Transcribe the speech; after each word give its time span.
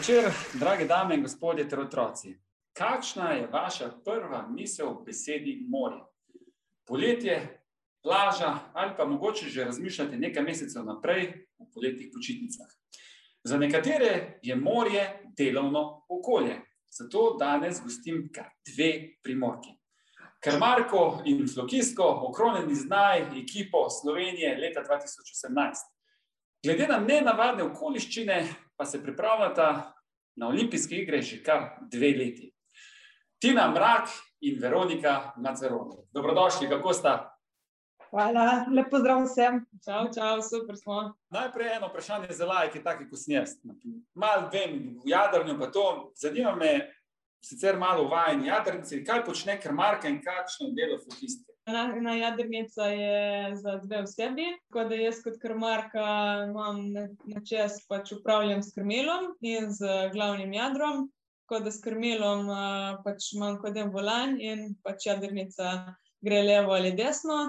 večer, 0.00 0.32
drage 0.54 0.84
dame 0.84 1.14
in 1.14 1.22
gospodje 1.22 1.68
ter 1.68 1.80
otroci. 1.80 2.38
Kakšna 2.72 3.32
je 3.32 3.48
vaša 3.52 3.90
prva 4.04 4.46
misel 4.48 4.88
o 4.88 5.02
besedi 5.04 5.66
morje? 5.68 6.00
Poletje, 6.86 7.60
plaža 8.02 8.58
ali 8.72 8.94
pa 8.96 9.04
mogoče 9.04 9.48
že 9.48 9.64
razmišljate 9.64 10.16
nekaj 10.16 10.42
mesecev 10.42 10.84
naprej 10.84 11.26
v 11.58 11.66
poletnih 11.74 12.08
počitnicah. 12.14 12.66
Za 13.44 13.58
nekatere 13.58 14.38
je 14.42 14.56
morje 14.56 15.04
delovno 15.36 16.06
okolje, 16.08 16.56
zato 16.90 17.36
danes 17.40 17.82
gostim 17.84 18.30
kar 18.34 18.48
dve 18.72 19.20
primorki. 19.22 19.76
Karmarko 20.40 21.22
in 21.24 21.44
Flokijsko, 21.54 22.08
okronjeni 22.28 22.74
z 22.74 22.88
naj 22.88 23.20
ekipo 23.42 23.90
Slovenije 23.90 24.56
leta 24.56 24.80
2018. 24.80 25.74
Glede 26.64 26.86
na 26.86 26.98
nenavadne 26.98 27.62
okoliščine, 27.62 28.46
pa 28.80 28.84
se 28.84 29.02
pripravljata 29.02 29.92
na 30.36 30.48
olimpijske 30.48 30.94
igre 30.94 31.22
že 31.22 31.42
kar 31.44 31.62
dve 31.92 32.08
leti. 32.16 32.54
Tina 33.40 33.70
Mrak 33.70 34.08
in 34.40 34.56
Veronika 34.62 35.32
Maceroni. 35.36 35.96
Dobrodošli, 36.12 36.68
kako 36.68 36.92
sta? 36.92 37.36
Hvala, 38.10 38.64
lep 38.72 38.88
pozdrav 38.90 39.20
vsem. 39.26 39.60
Čau, 39.84 40.06
čau, 40.14 40.40
super 40.42 40.78
smo. 40.80 41.12
Najprej 41.28 41.76
eno 41.76 41.90
vprašanje 41.92 42.32
za 42.32 42.46
lajke, 42.46 42.80
taki 42.82 43.04
kot 43.10 43.20
sem 43.20 43.34
jaz. 43.34 43.52
Mal 44.14 44.48
vem, 44.52 44.96
v 45.04 45.12
jadrnju 45.12 45.58
pa 45.60 45.68
to, 45.68 45.84
zanima 46.16 46.56
me, 46.56 46.72
sicer 47.44 47.76
malo 47.76 48.08
vajen 48.08 48.46
jadrnici, 48.48 49.04
kaj 49.04 49.26
počne 49.28 49.60
Karmarka 49.60 50.08
in 50.08 50.22
kakšno 50.24 50.72
delo 50.72 50.96
flotiste? 51.04 51.49
Na, 51.72 51.86
na 52.00 52.14
jadrnica 52.14 52.86
je 52.86 53.56
za 53.56 53.76
dve 53.76 54.02
osebi, 54.02 54.46
tako 54.66 54.88
da 54.88 54.94
jaz 54.94 55.22
kot 55.22 55.38
krmarka 55.42 56.04
imam 56.48 56.80
na, 56.92 57.42
čez 57.46 57.78
pač 57.88 58.12
upravljam 58.12 58.62
s 58.62 58.74
krmilom 58.74 59.32
in 59.40 59.70
z 59.70 60.10
glavnim 60.12 60.52
jadrom, 60.52 61.04
tako 61.46 61.64
da 61.64 61.70
s 61.70 61.82
krmilom 61.84 62.46
pač 63.04 63.32
imam 63.36 63.58
kot 63.62 63.76
en 63.76 63.92
volan 63.94 64.36
in 64.40 64.74
pač 64.82 65.06
jadrnica 65.06 65.94
gre 66.20 66.42
levo 66.42 66.74
ali 66.74 66.92
desno. 66.96 67.40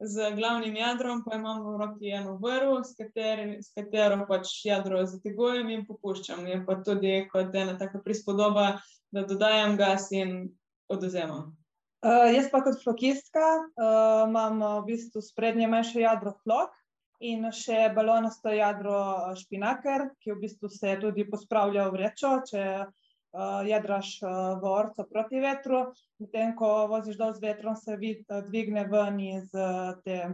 Z 0.00 0.30
glavnim 0.36 0.76
jadrom 0.76 1.20
pa 1.24 1.36
imam 1.36 1.60
v 1.64 1.76
roki 1.76 2.12
eno 2.16 2.38
vrv, 2.40 2.78
s, 2.84 2.94
kateri, 2.96 3.58
s 3.60 3.72
katero 3.76 4.24
pač 4.28 4.48
jadro 4.64 5.02
zategujem 5.04 5.68
in 5.74 5.86
popuščam. 5.88 6.46
Je 6.48 6.60
pa 6.64 6.78
tudi 6.84 7.26
kot 7.32 7.54
ena 7.54 7.76
taka 7.78 8.00
prispodoba, 8.04 8.80
da 9.12 9.26
dodajam 9.28 9.76
gas 9.76 10.08
in 10.16 10.48
oduzemam. 10.88 11.59
Uh, 12.00 12.30
jaz 12.32 12.46
pa 12.48 12.62
kot 12.64 12.78
flokistka 12.80 13.46
uh, 13.60 14.24
imam 14.24 14.62
v 14.80 14.84
bistvu 14.86 15.20
sprednje 15.20 15.66
manjše 15.68 16.00
jadro 16.00 16.32
flok 16.40 16.72
in 17.20 17.44
še 17.52 17.90
balonasto 17.92 18.54
jadro 18.56 18.96
špinaker, 19.36 20.06
ki 20.24 20.32
v 20.32 20.38
bistvu 20.40 20.70
se 20.72 20.94
tudi 21.02 21.26
pospravlja 21.28 21.84
v 21.90 21.92
vrečo, 21.98 22.30
če 22.48 22.62
uh, 22.80 23.60
jadraš 23.68 24.14
uh, 24.24 24.30
v 24.62 24.72
orco 24.72 25.04
proti 25.12 25.44
vetru, 25.44 25.82
medtem 26.22 26.56
ko 26.56 26.88
voziš 26.88 27.20
dol 27.20 27.36
z 27.36 27.44
vetrom, 27.44 27.76
se 27.76 27.98
vid, 28.00 28.24
uh, 28.32 28.40
dvigne 28.48 28.86
ven 28.88 29.20
iz 29.20 29.52
uh, 29.52 29.92
te 30.00 30.32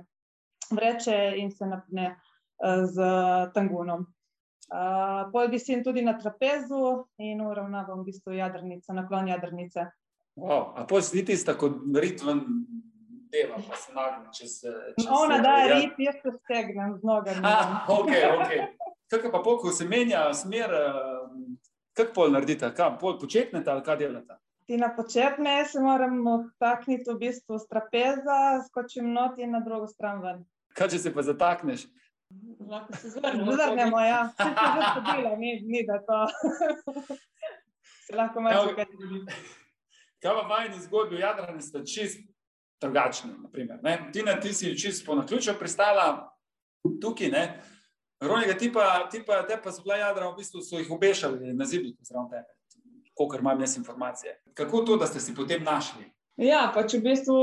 vreče 0.71 1.19
in 1.43 1.51
se 1.51 1.67
napne 1.67 2.13
uh, 2.15 2.87
z 2.87 3.11
tangunom. 3.59 4.07
Uh, 4.71 5.27
pol 5.35 5.51
visim 5.51 5.83
tudi 5.83 6.07
na 6.07 6.15
trapezu 6.15 7.11
in 7.19 7.43
uravnavam 7.43 8.07
v 8.07 8.13
bistvu 8.15 8.39
jadrnico, 8.39 8.95
naklon 8.95 9.35
jadrnice. 9.35 9.91
Wow. 10.37 10.73
A 10.77 10.85
pa 10.87 11.01
si 11.03 11.25
ti 11.25 11.45
tako 11.45 11.71
ritmen 11.97 12.41
dela, 13.33 13.57
pa 13.69 13.77
se 13.77 13.93
nagne 13.95 14.29
čez. 14.39 14.61
čez 15.01 15.07
Ona 15.11 15.39
da 15.39 15.57
ja. 15.57 15.75
rip, 15.75 15.99
jaz 15.99 16.15
se 16.23 16.39
stegnem 16.45 16.99
z 17.01 17.03
nogami. 17.03 17.41
Ah, 17.43 17.87
ok, 17.89 18.13
ok. 18.41 18.51
Kako 19.11 19.31
pa 19.33 19.39
pol, 19.39 19.59
ko 19.59 19.73
se 19.73 19.85
menja 19.85 20.35
smer, 20.35 20.71
eh, 20.71 20.93
kako 21.97 22.13
pol 22.15 22.31
naredite, 22.31 22.75
kam 22.75 22.99
pol 22.99 23.19
početnete 23.19 23.71
ali 23.71 23.83
kaj 23.83 23.97
delate? 23.97 24.37
Ti 24.67 24.77
na 24.77 24.91
počepne 24.97 25.65
se 25.65 25.81
moram 25.81 26.27
odtakniti 26.27 27.11
v 27.11 27.19
bistvu 27.19 27.59
z 27.59 27.69
trapeza, 27.71 28.39
skočim 28.67 29.13
not 29.13 29.39
in 29.39 29.55
na 29.55 29.61
drugo 29.61 29.87
stran 29.87 30.21
ven. 30.23 30.43
Kaj 30.75 30.91
če 30.93 30.99
se 30.99 31.13
pa 31.15 31.23
zatakneš? 31.23 31.87
Lahko 32.67 32.97
se 32.99 33.11
zvrnemo. 33.15 33.53
Zvrnemo, 33.53 34.01
ja. 34.01 34.27
Se 34.37 34.43
je 34.43 34.73
že 34.75 34.89
zgodilo, 34.91 35.37
ni, 35.37 35.61
ni 35.63 35.85
da 35.87 36.01
to. 36.03 36.27
se 38.07 38.17
lahko 38.17 38.41
malo 38.41 38.75
kaj 38.75 38.91
zgodi. 38.91 39.23
Kaj 40.23 40.33
pa 40.33 40.47
vajni 40.49 40.81
zgodbi 40.81 41.17
v 41.17 41.25
Jadranu 41.25 41.61
sta 41.63 41.85
čist 41.85 42.21
drugačni. 42.81 43.33
ne? 43.83 44.11
Tina, 44.13 44.41
ti 44.41 44.53
si 44.53 44.79
čist 44.79 45.07
po 45.07 45.15
naključju 45.15 45.55
pristala 45.59 46.33
tukaj, 47.01 47.29
ne? 47.31 47.63
Ronika, 48.21 48.55
ti 48.59 48.73
pa, 48.73 49.09
ti 49.11 49.21
pa, 49.27 49.43
te 49.47 49.59
pa 49.65 49.73
so 49.73 49.83
bila 49.83 49.97
jadra, 49.97 50.31
v 50.31 50.41
bistvu 50.41 50.63
so 50.65 50.79
jih 50.81 50.91
obešali 50.91 51.53
na 51.53 51.65
zidu 51.69 51.93
zraven 52.01 52.31
tebe, 52.31 52.49
kolikor 53.15 53.41
imam 53.41 53.61
jaz 53.61 53.77
informacije. 53.77 54.39
Kako 54.55 54.81
to, 54.81 54.97
da 54.97 55.07
ste 55.07 55.21
si 55.21 55.35
potem 55.35 55.65
našli? 55.65 56.07
Ja, 56.41 56.71
pač 56.75 56.95
v 56.97 57.03
bistvu, 57.05 57.37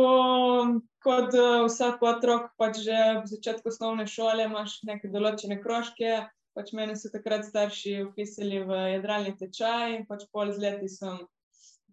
kot 1.06 1.34
eh, 1.34 1.66
vsak 1.66 2.02
otrok, 2.02 2.50
pač 2.58 2.82
že 2.86 2.98
v 3.22 3.26
začetku 3.30 3.70
osnovne 3.70 4.08
šole 4.10 4.50
imaš 4.50 4.82
neke 4.86 5.10
določene 5.14 5.62
krožke. 5.62 6.26
Pač 6.54 6.70
mene 6.78 6.94
so 6.94 7.10
takrat 7.10 7.46
starši 7.46 8.04
upisali 8.06 8.62
v 8.62 8.82
jadralni 8.98 9.34
tečaj 9.38 9.98
in 9.98 10.04
pač 10.06 10.26
pol 10.30 10.54
z 10.54 10.62
leti 10.62 10.90
sem 10.90 11.18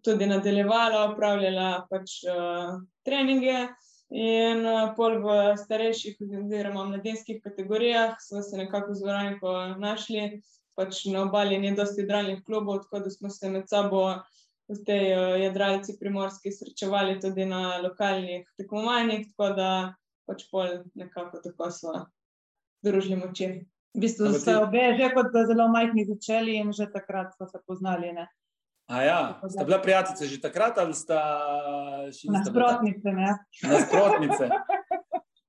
tudi 0.03 0.25
nadaljevala, 0.25 1.05
upravljala 1.13 1.85
pač 1.89 2.21
uh, 2.27 2.81
treninge. 3.05 3.69
In 4.11 4.65
uh, 4.67 4.91
pol 4.97 5.21
v 5.23 5.35
starejših, 5.55 6.17
oziroma 6.41 6.83
mladinskih 6.89 7.39
kategorijah 7.43 8.17
smo 8.19 8.41
se 8.43 8.57
nekako 8.57 8.93
z 8.93 9.07
Veroniko 9.07 9.53
našli. 9.79 10.41
Pač 10.75 11.05
na 11.11 11.23
obali 11.23 11.59
ni 11.59 11.71
dosti 11.75 12.03
jadralnih 12.03 12.43
klubov, 12.43 12.83
tako 12.83 13.05
da 13.05 13.11
smo 13.11 13.29
se 13.29 13.49
med 13.49 13.69
sabo 13.69 14.03
v 14.71 14.77
tej 14.87 15.05
uh, 15.15 15.39
jadralci 15.39 15.95
primorski 15.99 16.51
srečevali 16.51 17.19
tudi 17.19 17.45
na 17.45 17.77
lokalnih 17.83 18.47
tekmovanjih, 18.59 19.27
tako 19.31 19.53
da 19.55 19.69
pač 20.27 20.47
pol 20.51 20.83
nekako 20.95 21.39
tako 21.43 21.71
smo 21.71 21.93
združili 22.83 23.19
moči. 23.19 23.47
V 23.95 23.99
bistvu 23.99 24.31
so 24.39 24.61
obe 24.63 24.95
že 24.99 25.11
kot 25.15 25.35
zelo 25.47 25.67
majhni 25.71 26.07
začeli 26.07 26.55
in 26.59 26.71
že 26.71 26.87
takrat 26.91 27.35
so 27.35 27.47
se 27.47 27.59
poznali. 27.67 28.11
Ne? 28.15 28.27
A 28.91 29.01
ja, 29.01 29.41
sta 29.49 29.63
bila 29.63 29.81
prijateljica 29.81 30.25
že 30.25 30.41
takrat 30.41 30.77
ali 30.77 30.93
sta 30.93 31.19
še 32.11 32.27
tak- 32.27 32.33
Nasprotnice, 32.33 33.09
ne. 33.11 33.29
Nasprotnice. 33.63 34.49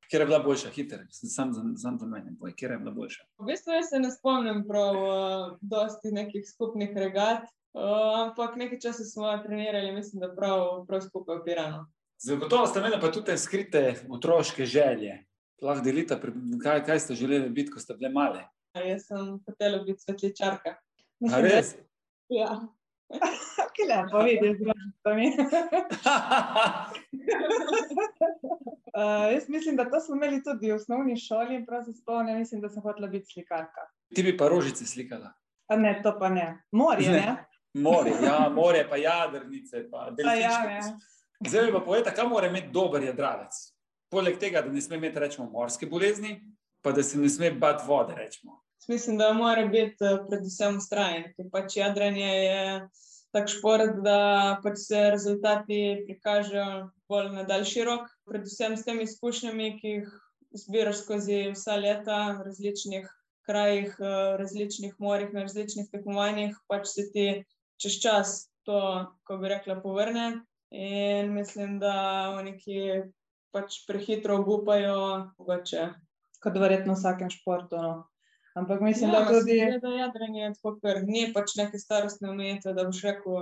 Kjer 0.06 0.22
je 0.22 0.26
bila 0.26 0.38
boljša, 0.38 0.68
hiter, 0.68 1.06
sam 1.10 1.52
za, 1.52 1.62
sam 1.76 1.98
za 1.98 2.06
mene, 2.06 2.34
boj, 2.36 2.52
kjer 2.52 2.70
je 2.70 2.78
bila 2.78 2.92
boljša. 2.92 3.22
V 3.38 3.46
bistvu 3.48 3.78
se 3.82 3.98
ne 3.98 4.10
spomnim 4.10 4.60
prav 4.68 4.96
uh, 4.96 5.14
dosti 5.60 6.12
nekih 6.12 6.44
skupnih 6.46 6.92
regat, 6.94 7.42
uh, 7.72 7.82
ampak 8.20 8.56
nekaj 8.56 8.78
časa 8.78 9.04
smo 9.04 9.32
trenirali, 9.38 9.92
mislim, 9.92 10.20
da 10.20 10.28
prav, 10.36 10.84
prav 10.86 11.00
skupaj 11.00 11.40
v 11.40 11.44
Piranu. 11.44 11.86
Zagotovo 12.18 12.66
ste 12.66 12.78
imeli 12.78 13.00
pa 13.00 13.08
tudi 13.08 13.26
te 13.26 13.38
skrite 13.38 13.80
otroške 14.08 14.66
želje. 14.66 15.24
Lahko 15.62 15.84
delite, 15.84 16.20
kaj, 16.62 16.84
kaj 16.84 17.00
ste 17.00 17.14
želeli 17.14 17.48
biti, 17.50 17.70
ko 17.70 17.80
ste 17.80 17.94
bile 17.94 18.10
male. 18.10 18.44
Jaz 18.76 19.08
sem 19.08 19.40
hotela 19.46 19.80
biti 19.82 20.00
svetličarka. 20.00 20.70
A 20.70 20.78
Mislim, 21.20 21.42
da- 21.42 21.48
res? 21.48 21.74
Ja. 22.28 22.60
Ki 23.72 23.82
lepo 23.88 24.22
vidiš, 24.22 24.58
z 24.58 25.14
mi. 25.16 25.26
Uh, 28.94 29.32
jaz 29.34 29.48
mislim, 29.48 29.76
da 29.76 29.90
to 29.90 30.00
smo 30.00 30.16
imeli 30.16 30.42
tudi 30.44 30.70
v 30.70 30.74
osnovni 30.74 31.16
šoli 31.16 31.54
in 31.54 31.66
prav 31.66 31.82
se 31.84 31.92
spomnim, 31.92 32.38
mislim, 32.38 32.60
da 32.60 32.68
sem 32.68 32.82
hotela 32.82 33.08
biti 33.08 33.32
slikarka. 33.32 33.80
Ti 34.14 34.22
bi 34.22 34.36
pa 34.36 34.48
rožice 34.48 34.86
slikala. 34.86 35.32
A 35.68 35.76
ne, 35.76 36.00
to 36.02 36.18
pa 36.18 36.28
ne. 36.28 36.64
Morje, 36.72 37.10
Ne. 37.10 37.16
ne? 37.16 37.36
Morje, 37.74 38.12
ja, 38.24 38.48
morje, 38.48 38.88
pa 38.88 38.96
jadrnice, 38.96 39.86
pa 39.90 39.98
A 39.98 40.04
ja, 40.04 40.10
delfinčke. 40.10 40.68
ne. 40.68 41.48
Zdaj 41.48 41.66
mi 41.66 41.72
pa 41.72 41.80
povete, 41.80 42.12
kaj 42.14 42.28
mora 42.28 42.46
imeti 42.46 42.68
dober 42.72 43.02
jadralec. 43.02 43.54
Poleg 44.10 44.36
tega, 44.38 44.60
da 44.62 44.72
ne 44.72 44.80
sme 44.80 44.96
imeti, 44.96 45.18
rečemo, 45.18 45.48
morske 45.50 45.86
bolezni, 45.86 46.36
pa 46.82 46.92
da 46.92 47.02
se 47.02 47.18
ne 47.18 47.28
sme 47.28 47.50
bati 47.50 47.84
vode, 47.88 48.14
rečemo. 48.14 48.60
Mislim, 48.88 49.18
da 49.18 49.32
mora 49.32 49.66
biti 49.66 50.04
eh, 50.04 50.18
predvsem 50.28 50.76
ustrajen, 50.76 51.30
ker 51.36 51.48
pač 51.52 51.76
jadranje 51.76 52.26
je 52.26 52.62
tak 53.32 53.48
šport, 53.48 54.02
da 54.04 54.58
pač 54.64 54.82
se 54.88 55.02
rezultati 55.14 55.78
prikažejo 56.06 56.90
bolj 57.08 57.30
na 57.36 57.46
daljši 57.48 57.86
rok. 57.88 58.10
Predvsem 58.28 58.76
s 58.76 58.84
temi 58.84 59.06
izkušnjami, 59.08 59.70
ki 59.78 59.94
jih 59.96 60.12
zbiraš 60.64 61.04
skozi 61.04 61.40
vsa 61.54 61.78
leta 61.80 62.20
v 62.38 62.48
različnih 62.50 63.08
krajih, 63.46 63.96
eh, 63.98 64.36
različnih 64.42 64.94
morjih, 64.98 65.32
na 65.32 65.46
različnih 65.46 65.90
tekmovanjih, 65.92 66.56
pač 66.68 66.88
se 66.92 67.08
ti 67.14 67.26
čez 67.80 67.98
čas 68.02 68.36
to, 68.66 68.80
ko 69.26 69.38
bi 69.38 69.48
rekla, 69.54 69.80
povrne. 69.80 70.42
In 70.72 71.34
mislim, 71.34 71.78
da 71.78 71.94
oni, 72.38 72.56
ki 72.58 73.02
pač 73.52 73.82
prehitro 73.86 74.40
obupajo, 74.40 74.96
mogoče 75.38 75.90
Kot 76.42 76.56
verjetno 76.58 76.96
v 76.96 76.98
vsakem 76.98 77.30
športu. 77.30 77.78
No. 77.78 78.11
Ampak 78.54 78.80
mislim, 78.80 79.10
ja, 79.10 79.20
da 79.20 79.26
tudi. 79.28 79.56
zdi, 79.58 79.78
da 79.80 79.88
jadranje 79.90 80.42
je 80.42 80.52
tako, 80.54 80.74
ker 80.78 81.02
ni 81.02 81.32
pač 81.32 81.54
neke 81.56 81.78
starostne 81.78 82.30
omejitve, 82.30 82.72
da 82.72 82.84
boš 82.84 83.02
rekel, 83.02 83.38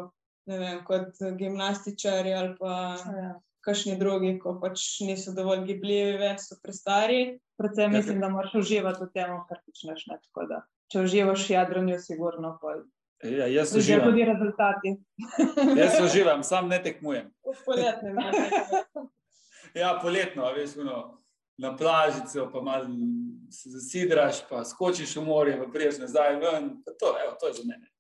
ne 0.47 0.59
vem, 0.59 0.85
kot 0.85 1.09
gimnastičari 1.35 2.33
ali 2.33 2.55
pa 2.59 2.75
Ja. 2.97 3.33
kakšni 3.61 3.99
drugi, 3.99 4.39
ko 4.39 4.55
pač 4.57 5.01
niso 5.01 5.33
dovolj 5.33 5.67
gibljivi, 5.67 6.15
več 6.19 6.41
so 6.41 6.57
prestari. 6.62 7.39
Predvsem 7.57 7.91
Ja, 7.91 7.99
mislim, 7.99 8.21
da 8.21 8.29
moraš 8.29 8.55
uživati 8.55 9.05
v 9.05 9.11
tem, 9.12 9.35
kar 9.49 9.59
počneš. 9.67 10.07
Ne? 10.07 10.17
Tako 10.23 10.47
da, 10.47 10.62
če 10.89 11.01
uživaš 11.01 11.45
v 11.45 11.53
jadranju, 11.53 11.99
sigurno 11.99 12.55
pol 12.61 12.87
Ja, 13.21 13.45
jaz 13.47 13.69
Že 13.69 13.79
uživam. 13.79 14.07
tudi 14.07 14.25
rezultati. 14.25 14.95
Jaz 15.77 15.99
uživam, 16.01 16.41
sam 16.43 16.69
ne 16.69 16.79
tekmujem. 16.79 17.27
V 17.45 17.57
poletnem. 17.67 18.15
ne. 18.15 18.31
Ja, 19.75 19.99
poletno, 20.03 20.45
a 20.45 20.53
veš, 20.53 20.79
ono, 20.79 21.21
na 21.61 21.77
plažico, 21.77 22.51
pa 22.53 22.61
malo 22.61 22.87
se 23.51 23.71
zasidraš, 23.71 24.49
pa 24.49 24.65
skočiš 24.65 25.17
v 25.17 25.25
morje, 25.25 25.59
pa 25.59 25.71
priješ 25.73 25.99
nazaj 25.99 26.37
ven. 26.41 26.71
To, 27.01 27.15
evo, 27.25 27.37
to 27.41 27.47
je 27.47 27.53
za 27.53 27.62
mene. 27.69 27.91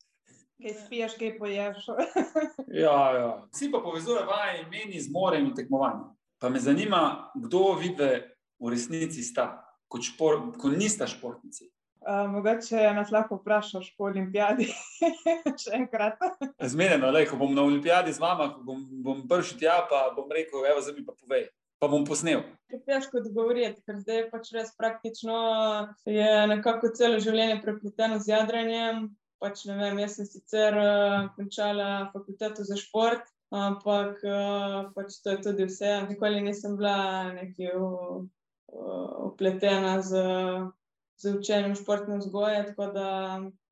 Kaj 0.62 0.74
spiješ, 0.86 1.12
kaj 1.18 1.38
poješ. 1.38 1.76
Ja, 2.82 3.12
ja. 3.18 3.48
Vsi 3.52 3.70
pa 3.72 3.80
povezuje 3.84 4.22
vaje 4.24 4.62
imeni 4.62 5.00
z 5.00 5.10
morem 5.12 5.46
in 5.46 5.54
tekmovanjem. 5.54 6.04
Pa 6.38 6.48
me 6.48 6.60
zanima, 6.60 7.32
kdo 7.34 7.74
vidi 7.74 8.22
v 8.60 8.70
resnici 8.70 9.22
sta, 9.22 9.74
kot, 9.88 10.04
špor, 10.06 10.52
kot 10.56 10.76
nista 10.76 11.06
športnici. 11.06 11.68
Uh, 12.00 12.30
mogoče 12.32 12.92
nas 12.96 13.10
lahko 13.10 13.36
vprašaš 13.36 13.90
po 13.98 14.06
olimpijadi. 14.08 14.70
Še 15.62 15.74
enkrat. 15.76 16.22
Zmenjeno, 16.62 17.10
le, 17.10 17.26
ko 17.28 17.36
bom 17.36 17.52
na 17.54 17.66
olimpijadi 17.66 18.12
z 18.12 18.22
vama, 18.22 18.48
ko 18.54 18.62
bom, 18.64 18.86
bom 19.04 19.26
prišel 19.28 19.58
tja, 19.60 19.80
pa 19.90 20.06
bom 20.16 20.30
rekel, 20.32 20.64
evo, 20.64 20.80
zdaj 20.80 20.96
mi 20.96 21.04
pa 21.04 21.12
povej. 21.12 21.50
Pa 21.80 21.88
bom 21.88 22.04
posnel. 22.04 22.42
Je 22.68 22.78
težko 22.84 23.22
odgovoriti, 23.22 23.80
ker 23.88 23.96
zdaj 24.02 24.26
pač 24.28 24.50
res 24.52 24.74
praktično 24.76 25.36
je 26.04 26.28
nekako 26.50 26.90
celo 26.96 27.20
življenje 27.24 27.56
prepleteno 27.64 28.18
z 28.20 28.34
jadranjem. 28.34 29.06
Pač, 29.40 29.62
vem, 29.64 29.96
jaz 30.02 30.18
sem 30.18 30.26
sicer 30.28 30.76
uh, 30.76 31.30
končala 31.32 32.10
fakulteto 32.12 32.66
za 32.68 32.76
šport, 32.76 33.24
ampak 33.48 34.20
uh, 34.28 34.90
pač 34.92 35.16
to 35.24 35.32
je 35.32 35.38
tudi 35.46 35.64
vse. 35.70 35.94
Nikoli 36.10 36.42
nisem 36.44 36.76
bila 36.76 37.32
v- 37.32 38.28
upletena 39.30 39.96
z, 40.04 40.20
z 41.20 41.34
učenjem 41.36 41.74
športne 41.76 42.16
vzgoje, 42.18 42.66
tako 42.72 42.86
da 42.96 43.08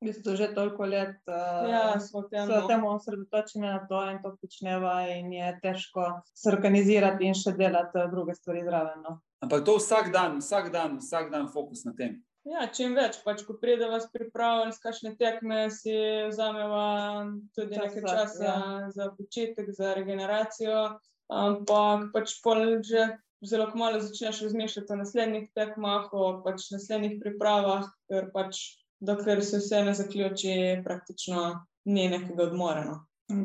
V 0.01 0.05
bistvu 0.05 0.35
že 0.35 0.53
toliko 0.55 0.85
let 0.85 1.17
uh, 1.27 1.65
ja, 1.69 1.99
smo 1.99 2.21
v 2.21 2.29
tem. 2.29 2.47
so 2.47 2.67
temu 2.67 2.87
osredotočeni 2.93 3.67
na 3.67 3.81
to 3.89 3.99
in 4.11 4.21
to 4.23 4.31
počneva, 4.41 5.09
in 5.09 5.33
je 5.33 5.49
težko 5.63 6.21
se 6.33 6.49
organizirati 6.49 7.25
in 7.25 7.35
še 7.35 7.51
delati 7.57 8.05
druge 8.11 8.35
stvari 8.37 8.63
zraven. 8.63 9.01
No. 9.03 9.19
Ampak 9.43 9.65
to 9.65 9.75
vsak 9.75 10.13
dan, 10.13 10.39
vsak 10.39 10.71
dan, 10.71 10.99
vsak 11.03 11.31
dan 11.33 11.49
fokus 11.51 11.83
na 11.85 11.93
tem. 11.97 12.21
Ja, 12.47 12.69
čim 12.71 12.95
več, 12.95 13.19
pač, 13.25 13.43
ko 13.43 13.57
pride 13.59 13.89
vas 13.91 14.07
pripravljen, 14.13 14.71
s 14.71 14.79
kakšne 14.79 15.11
tekme 15.19 15.67
si 15.73 15.93
vzameva 16.31 17.27
tudi 17.51 17.75
Časa, 17.75 17.83
nekaj 17.83 18.03
časa 18.07 18.45
ja. 18.45 18.57
za 18.95 19.09
počitek, 19.17 19.67
za 19.75 19.93
regeneracijo. 19.97 20.83
Ampak 21.29 22.09
pač 22.13 22.39
pol 22.41 22.79
že 22.81 23.19
zelo 23.41 23.71
kmalo 23.71 23.99
začneš 23.99 24.41
razmišljati 24.41 24.93
o 24.93 24.95
naslednjih 24.95 25.49
tekmah, 25.55 26.09
o 26.11 26.41
pač 26.45 26.69
naslednjih 26.71 27.17
pripravah, 27.21 27.87
ker 28.11 28.31
pač 28.33 28.61
dokler 28.99 29.43
se 29.45 29.57
vse 29.57 29.83
ne 29.83 29.93
zaključi, 29.93 30.55
praktično 30.83 31.65
ni 31.85 32.09
nekega 32.09 32.43
odmora. 32.43 32.83
No. 32.85 32.97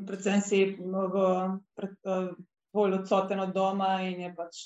Predvsem 0.07 0.41
si 0.41 0.65
v, 0.81 1.25
pred, 1.77 1.95
uh, 2.09 2.33
bolj 2.75 2.99
odsoten 3.03 3.41
od 3.41 3.55
doma 3.55 4.01
in 4.03 4.21
je 4.25 4.31
pač 4.35 4.63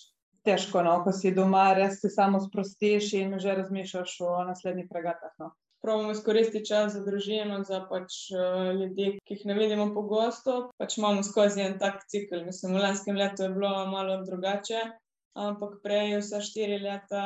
težko, 0.47 0.83
no, 0.87 1.01
ko 1.05 1.13
si 1.13 1.35
doma, 1.35 1.73
res 1.77 2.01
se 2.01 2.11
samo 2.11 2.41
sprostiš 2.41 3.13
in 3.19 3.39
že 3.43 3.57
razmišljaš 3.59 4.21
o 4.25 4.37
naslednjih 4.49 4.93
regatah. 4.95 5.35
No. 5.43 5.51
Pravimo 5.83 6.11
izkoristiti 6.11 6.67
čas 6.67 6.95
za 6.97 7.05
družino, 7.05 7.61
za 7.67 7.85
pač, 7.91 8.17
uh, 8.35 8.73
ljudi, 8.79 9.19
ki 9.27 9.37
jih 9.37 9.45
ne 9.51 9.59
vidimo 9.59 9.91
pogosto. 9.95 10.71
Pač 10.79 10.97
imamo 10.99 11.23
skozi 11.27 11.67
en 11.67 11.77
tak 11.83 12.07
cikl. 12.09 12.47
Mislim, 12.47 12.75
v 12.75 12.87
lanskem 12.87 13.19
letu 13.19 13.45
je 13.45 13.53
bilo 13.55 13.75
malo 13.91 14.23
drugače, 14.25 14.81
ampak 15.39 15.79
prej, 15.83 16.19
vsa 16.19 16.43
štiri 16.43 16.81
leta, 16.83 17.25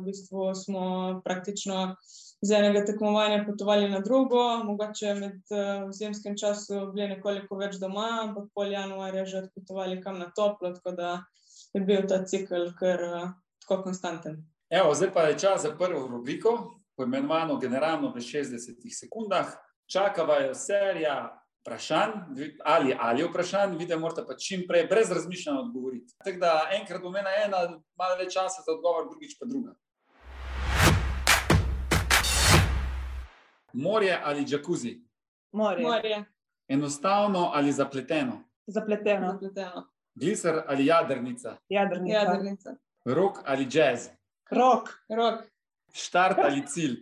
v 0.00 0.08
bistvu 0.08 0.50
smo 0.56 0.84
praktično 1.24 1.94
z 2.40 2.56
enega 2.56 2.84
tekmovanja 2.88 3.44
potovali 3.44 3.88
na 3.88 4.00
drugo. 4.00 4.64
Mogoče 4.64 5.14
med 5.14 5.40
uh, 5.52 5.88
v 5.88 5.92
zimskem 5.92 6.38
času 6.40 6.88
bili 6.94 7.08
nekoliko 7.16 7.58
več 7.60 7.76
doma, 7.80 8.24
ampak 8.24 8.48
pol 8.56 8.72
januarja 8.72 9.24
že 9.24 9.42
odpotovali 9.44 10.00
kam 10.00 10.18
na 10.18 10.30
toplo, 10.36 10.72
tako 10.74 10.96
da 10.96 11.10
je 11.74 11.84
bil 11.84 12.06
ta 12.08 12.24
cikl 12.24 12.72
kar 12.78 13.04
uh, 13.04 13.28
tako 13.60 13.82
konstanten. 13.82 14.40
Evo, 14.70 14.94
zdaj 14.94 15.12
pa 15.12 15.28
je 15.28 15.38
čas 15.38 15.62
za 15.62 15.74
prvo 15.76 16.06
rubriko, 16.08 16.80
poimenovano 16.96 17.58
Generalno 17.58 18.12
v 18.14 18.22
60 18.22 18.80
sekundah. 18.88 19.52
Čakava 19.90 20.34
je 20.46 20.54
serija 20.54 21.39
vprašanj 21.60 22.12
ali, 22.64 22.96
ali 23.00 23.24
vprašanj, 23.24 23.76
vidite, 23.76 23.96
morate 23.96 24.24
pa 24.26 24.36
čim 24.36 24.64
prej, 24.68 24.86
brez 24.86 25.10
razmišljanja 25.10 25.60
odgovoriti. 25.60 26.14
Tako 26.24 26.38
da 26.38 26.68
enkrat 26.80 27.02
bo 27.02 27.10
mena 27.10 27.30
ena, 27.44 27.56
malo 27.96 28.16
več 28.18 28.32
časa 28.34 28.62
za 28.66 28.72
odgovor, 28.72 29.08
drugič 29.10 29.36
pa 29.40 29.46
druga. 29.46 29.74
Morje 33.72 34.20
ali 34.24 34.44
džakuzi, 34.44 35.00
Morje, 35.52 35.86
Morje. 35.86 36.24
Enostavno 36.68 37.50
ali 37.54 37.72
zapleteno, 37.72 38.42
zapleteno, 38.66 39.32
zapleteno, 39.32 39.86
gliser 40.14 40.62
ali 40.66 40.86
jadrnica, 40.86 41.56
jadrnica, 41.68 42.18
jadrnica, 42.18 42.74
rok 43.04 43.38
ali 43.44 43.66
jazz, 43.70 44.08
rok, 44.50 44.88
rok, 45.08 45.44
štart 45.92 46.38
ali 46.38 46.66
cilj, 46.66 46.96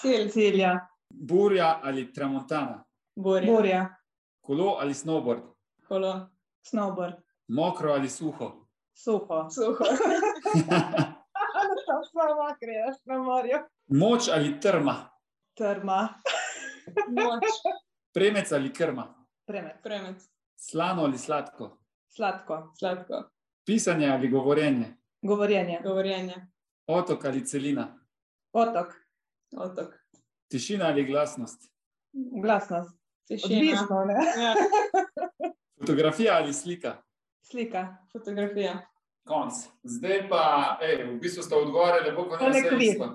cilj, 0.00 0.28
cilja, 0.28 0.78
burja 1.10 1.80
ali 1.82 2.12
tramontana, 2.12 2.84
burja, 3.16 3.52
burja, 3.52 3.96
kolo 4.40 4.76
ali 4.80 4.94
snowboard, 4.94 5.42
kolo, 5.88 6.30
snowboard, 6.62 7.14
mokro 7.48 7.92
ali 7.92 8.08
suho. 8.08 8.66
suho. 8.94 9.50
suho, 9.50 9.84
samo 12.12 12.56
greš 12.60 12.96
na 13.04 13.18
morju. 13.18 13.58
Moč 13.86 14.28
ali 14.28 14.60
trma, 14.60 15.08
Trma, 15.54 16.08
moč, 17.08 17.44
premec 18.14 18.52
ali 18.52 18.72
krma, 18.72 19.26
premet, 19.46 19.82
premec, 19.82 20.22
slano 20.56 21.04
ali 21.04 21.18
sladko, 21.18 21.78
sladko, 22.08 22.72
sladko, 22.78 23.24
pisanje 23.66 24.08
ali 24.08 24.28
govorjenje, 24.28 24.96
govorjenje, 25.22 25.80
govorjenje, 25.84 26.46
otok 26.86 27.24
ali 27.24 27.46
celina, 27.46 28.00
otok, 28.52 28.94
otok, 29.56 29.94
tišina 30.48 30.86
ali 30.86 31.04
glasnost, 31.04 31.70
glasnost. 32.42 33.01
Tišina, 33.34 33.56
Odlično, 33.56 34.04
ne? 34.04 34.18
ja, 34.38 34.54
fotografija 35.78 36.36
ali 36.36 36.52
slika. 36.52 36.96
Slika. 37.42 37.96
fotografija, 38.12 38.78
Konc. 39.22 39.52
Zdaj 39.82 40.28
pa, 40.28 40.42
ej, 40.80 41.04
v 41.06 41.18
bistvu 41.18 41.42
ste 41.42 41.54
odgovarjali, 41.54 42.10
lepo, 42.10 42.24
To 42.36 42.48
ne 42.48 42.62
kviz. 42.68 42.88
isto. 42.90 43.06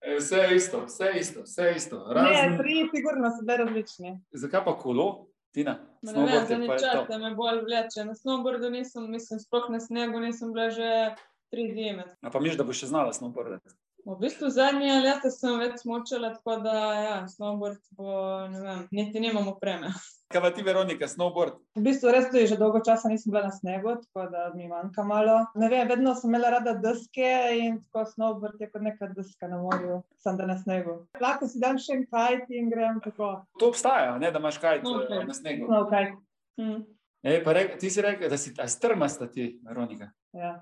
Ej, 0.00 0.16
Vse 0.16 0.36
je 0.38 0.56
isto, 0.56 0.84
vse 0.84 1.04
je 1.04 1.20
isto, 1.20 1.42
vse 1.42 1.62
je 1.62 1.76
isto. 1.76 1.96
Ne, 1.98 2.14
Razen, 2.14 2.56
tri, 2.58 2.88
sigurno 2.90 3.30
so 3.30 3.40
bile 3.40 3.56
različne. 3.58 4.10
zakaj 4.32 4.64
pa 4.64 4.74
kolo, 4.74 5.26
Tina? 5.52 5.78
Ne 6.02 6.12
vem, 6.12 6.66
čas 6.72 6.90
to. 6.92 7.04
da 7.08 7.18
me 7.18 7.34
bolj 7.34 7.60
vleče. 7.60 8.04
Na 8.04 8.14
snowboardu 8.14 8.70
nisem, 8.70 9.06
mislim, 9.06 9.38
sploh 9.38 9.70
na 9.70 9.80
snegu 9.80 10.18
nisem 10.18 10.50
bila 10.52 10.70
že 10.70 11.14
tri 11.50 11.70
zime. 11.70 12.04
A 12.20 12.30
pa 12.30 12.40
miš, 12.40 12.56
da 12.56 12.64
boš 12.64 12.78
še 12.78 12.86
znala 12.86 13.12
snowboardati. 13.12 13.70
V 14.04 14.16
bistvu 14.18 14.48
zadnje 14.50 14.96
leta 14.98 15.30
sem 15.30 15.60
več 15.62 15.84
smočala, 15.84 16.32
tako 16.34 16.56
da 16.64 16.78
ja, 16.98 17.18
snowboard 17.30 17.78
bo, 17.94 18.14
ne 18.50 18.62
vem, 18.64 18.80
niti 18.90 19.20
nimam 19.22 19.46
opreme. 19.52 19.92
Kaj 20.32 20.42
pa 20.42 20.50
ti, 20.50 20.64
Veronika, 20.66 21.06
snowboard? 21.06 21.60
V 21.78 21.82
bistvu 21.84 22.10
res 22.10 22.26
tudi 22.32 22.48
že 22.50 22.56
dolgo 22.58 22.80
časa 22.82 23.10
nisem 23.12 23.30
bila 23.30 23.44
na 23.46 23.52
snegu, 23.54 23.94
tako 24.02 24.24
da 24.32 24.48
mi 24.56 24.66
manjka 24.66 25.04
malo. 25.06 25.36
Ne 25.54 25.68
vem, 25.70 25.86
vedno 25.86 26.16
sem 26.18 26.32
imela 26.32 26.50
rada 26.56 26.74
deske 26.82 27.30
in 27.60 27.78
tako 27.84 28.08
snowboard 28.10 28.58
je 28.58 28.70
kot 28.72 28.82
neka 28.82 29.12
deska 29.14 29.50
na 29.52 29.60
morju, 29.62 30.00
sem 30.24 30.40
da 30.40 30.48
na 30.50 30.56
snegu. 30.58 30.96
Lahko 31.22 31.46
si 31.46 31.62
dam 31.62 31.78
še 31.78 32.00
en 32.00 32.02
kajt 32.10 32.50
in 32.58 32.72
grem 32.72 32.98
tako. 33.04 33.30
To 33.62 33.70
obstaja, 33.70 34.16
ne, 34.18 34.32
da 34.34 34.42
imaš 34.42 34.58
kaj 34.58 34.82
Okej. 34.82 35.22
na 35.30 35.36
snegu. 35.36 35.70
No, 35.70 35.84
kajt. 35.92 36.18
Hm. 36.58 36.82
Ej, 37.22 37.38
pa 37.46 37.54
rek, 37.54 37.78
ti 37.78 37.86
si 37.86 38.02
rekel, 38.02 38.26
da 38.26 38.40
si 38.40 38.50
a 38.58 38.66
strmasta 38.66 39.30
ti, 39.30 39.60
Veronika. 39.62 40.10
Ja. 40.34 40.56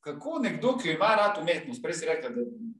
Kako 0.00 0.38
nekdo, 0.40 0.78
ki 0.80 0.94
ima 0.94 1.12
rad 1.18 1.36
umetnost, 1.42 1.82
prej 1.82 1.98
si 1.98 2.08
rekel, 2.08 2.32
da 2.32 2.40
je 2.40 2.76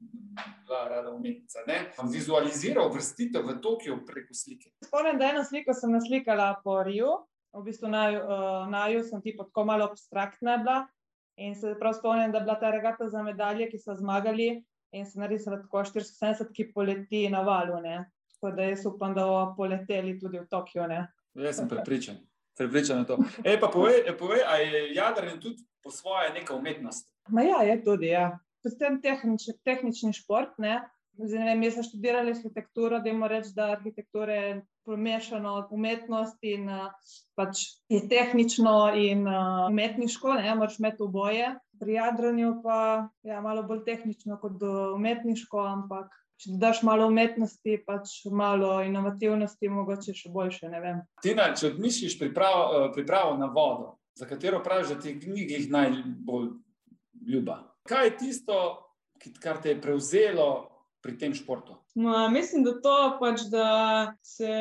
bila 0.65 0.87
rada 0.89 1.11
umetnica, 1.11 1.59
ne, 1.67 1.79
vizualizira 2.11 2.85
vrstitev 2.93 3.45
v 3.47 3.57
Tokiu 3.61 3.99
preko 4.05 4.33
slike. 4.33 4.71
Spomnim, 4.85 5.19
da 5.19 5.31
eno 5.31 5.43
sliko 5.43 5.73
sem 5.73 5.91
naslikala 5.91 6.53
po 6.63 6.81
Riju, 6.83 7.13
v 7.53 7.63
bistvu 7.63 7.89
na, 7.89 8.03
uh, 8.11 8.69
na 8.69 8.87
Ju 8.87 9.03
sem 9.03 9.21
tipo 9.21 9.43
tako 9.43 9.65
malo 9.65 9.89
abstraktna 9.89 10.57
bila. 10.57 10.85
In 11.37 11.55
se 11.55 11.75
prav 11.79 11.93
spomnim, 11.93 12.31
da 12.31 12.37
je 12.37 12.43
bila 12.43 12.59
ta 12.59 12.71
regata 12.71 13.09
za 13.09 13.23
medalje, 13.23 13.69
ki 13.69 13.77
so 13.77 13.93
zmagali, 13.95 14.63
in 14.91 15.05
sem 15.05 15.21
narisala 15.21 15.61
tako 15.61 15.83
470, 15.85 16.53
ki 16.53 16.71
poleti 16.73 17.27
na 17.29 17.41
valu. 17.45 17.81
Ne. 17.81 18.09
Tako 18.33 18.55
da 18.55 18.63
jaz 18.63 18.85
upam, 18.85 19.13
da 19.13 19.25
bomo 19.25 19.53
poleteli 19.57 20.19
tudi 20.19 20.39
v 20.39 20.47
Tokio. 20.49 20.87
Ne. 20.87 21.05
Jaz 21.37 21.61
sem 21.61 21.69
prepričan. 21.69 22.17
Prepričan 22.57 22.99
je 22.99 23.05
to. 23.05 23.17
Ej, 23.43 23.59
pa 23.61 23.69
povej, 23.69 24.01
povej 24.17 24.41
a 24.49 24.57
je 24.57 24.93
jadranje 24.93 25.39
tudi 25.39 25.63
po 25.83 25.91
svoje 25.91 26.33
neka 26.33 26.55
umetnost? 26.55 27.13
Ma 27.29 27.41
ja, 27.45 27.61
je 27.61 27.83
tudi. 27.83 28.07
Ja. 28.07 28.39
Predvsem 28.67 28.99
tehnič, 29.01 29.43
tehnični 29.63 30.11
šport. 30.13 30.57
Ne. 30.59 30.81
Zdaj, 31.15 31.39
ne 31.39 31.45
vem, 31.47 31.61
jaz 31.63 31.77
sem 31.77 31.85
študirala 31.87 32.33
arhitekturo, 32.35 32.99
da 32.99 33.09
jim 33.09 33.23
reči, 33.23 33.53
da 33.55 33.69
arhitektura 33.77 34.33
je 34.35 34.49
pomešana 34.85 35.53
umetnost 35.71 36.43
in 36.43 36.67
pač 37.39 37.63
je 37.89 38.01
tehnično 38.11 38.73
in 38.99 39.23
uh, 39.23 39.63
umetniško, 39.71 40.35
ne 40.37 40.55
moraš 40.59 40.77
imeti 40.79 41.03
oboje. 41.07 41.47
Pri 41.79 41.95
jadranju 41.95 42.51
pa 42.63 42.79
je 43.23 43.31
ja, 43.31 43.41
malo 43.41 43.63
bolj 43.63 43.85
tehnično 43.87 44.37
kot 44.41 44.61
umetniško, 44.95 45.63
ampak 45.63 46.11
če 46.37 46.53
dodaš 46.53 46.83
malo 46.83 47.07
umetnosti, 47.07 47.79
pač 47.87 48.19
malo 48.29 48.75
inovativnosti, 48.85 49.71
mogoče 49.73 50.13
še 50.13 50.29
boljše. 50.33 50.69
Tina, 51.23 51.49
če 51.55 51.71
odmisliš 51.71 52.19
pripravo, 52.19 52.91
pripravo 52.93 53.33
na 53.39 53.47
vodo, 53.47 53.95
za 54.17 54.29
katero 54.29 54.61
praviš, 54.63 54.93
da 54.93 54.99
ti 55.01 55.15
je 55.15 55.19
knjigi 55.23 55.63
najbolj 55.73 56.51
ljuba. 57.25 57.63
Kaj 57.87 58.05
je 58.05 58.17
tisto, 58.17 58.57
kar 59.43 59.61
te 59.61 59.69
je 59.69 59.81
prevzelo 59.81 60.47
pri 61.01 61.17
tem 61.17 61.33
športu? 61.33 61.77
Ma, 61.95 62.27
mislim, 62.29 62.63
da 62.63 62.75
to 62.81 62.95
pač, 63.19 63.47
da 63.51 63.69
se 64.23 64.51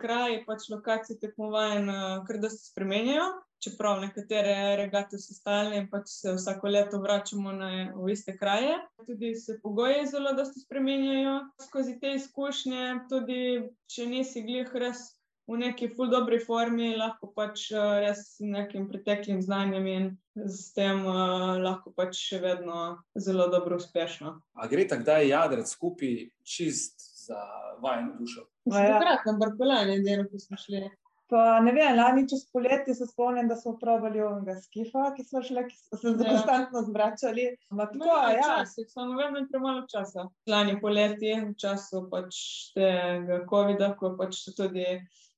kraji, 0.00 0.44
pač 0.46 0.68
lokacije 0.70 1.18
tekmovanj 1.18 1.88
eh, 1.90 2.20
kar 2.28 2.38
da 2.38 2.50
se 2.50 2.70
spremenjajo. 2.70 3.32
Čeprav 3.64 4.02
nekatere 4.02 4.76
regate 4.76 5.16
so 5.16 5.32
stalne 5.32 5.78
in 5.80 5.86
pač 5.88 6.10
se 6.12 6.34
vsako 6.36 6.68
leto 6.68 6.98
vračamo 7.00 7.52
na, 7.56 7.70
v 7.96 8.12
iste 8.12 8.34
kraje. 8.36 8.76
Tudi 9.06 9.32
se 9.40 9.56
pogoji 9.62 10.04
zelo 10.10 10.34
dosti 10.36 10.60
spremenjajo 10.60 11.38
skozi 11.64 11.96
te 12.00 12.12
izkušnje. 12.18 13.06
Tudi 13.08 13.40
če 13.88 14.06
nisi 14.10 14.44
glih 14.44 14.74
res 14.84 15.06
v 15.46 15.58
neki 15.60 15.88
ful 15.92 16.08
dobri 16.08 16.38
formi, 16.40 16.94
lahko 16.96 17.28
pač 17.36 17.66
eh, 17.70 18.00
res 18.00 18.22
z 18.38 18.48
nekim 18.48 18.88
preteklim 18.88 19.42
znanjem 19.42 19.86
in 19.86 20.06
s 20.34 20.72
tem 20.74 21.04
uh, 21.06 21.54
lahko 21.60 21.92
pač 21.94 22.16
še 22.18 22.40
vedno 22.42 22.78
zelo 23.14 23.46
dobro 23.48 23.76
uspešno. 23.76 24.32
A 24.54 24.66
gre 24.66 24.88
tako, 24.88 25.04
da 25.04 25.18
je 25.20 25.28
jadrec 25.28 25.68
skupaj 25.70 26.14
čist 26.42 26.96
za 27.26 27.38
vajno 27.80 28.16
dušo? 28.18 28.48
Ma 28.66 28.80
ja. 28.82 28.96
Takrat 28.96 29.26
na 29.26 29.36
Barkolani, 29.38 29.98
edino, 30.00 30.24
ko 30.26 30.38
smo 30.38 30.56
šli. 30.58 30.88
Pa 31.30 31.60
ne 31.60 31.72
vem, 31.72 31.94
lani 31.96 32.26
čez 32.28 32.42
poletje 32.52 32.94
se 32.94 33.06
spomnim, 33.06 33.46
da 33.48 33.56
smo 33.56 33.76
probali 33.80 34.20
onega 34.20 34.58
skifa, 34.60 35.06
ki 35.16 35.24
smo 35.24 35.40
šli, 35.42 35.62
ki 35.68 35.76
smo 35.78 35.98
se 35.98 36.08
Ja. 36.10 36.30
konstantno 36.30 36.82
zbračali. 36.82 37.46
Ma 37.70 37.86
tako, 37.86 38.04
No, 38.04 38.16
ja. 38.28 38.40
včasih, 38.42 38.90
samo 38.90 39.16
vedno 39.16 39.38
je 39.38 39.48
premalo 39.48 39.86
časa. 39.88 40.26
Lani 40.46 40.76
poleti, 40.80 41.32
v 41.40 41.54
času 41.56 42.08
pač 42.10 42.34
tega 42.74 43.40
COVID-a, 43.46 43.94
ko 43.96 44.16
pač 44.18 44.42
tudi 44.52 44.84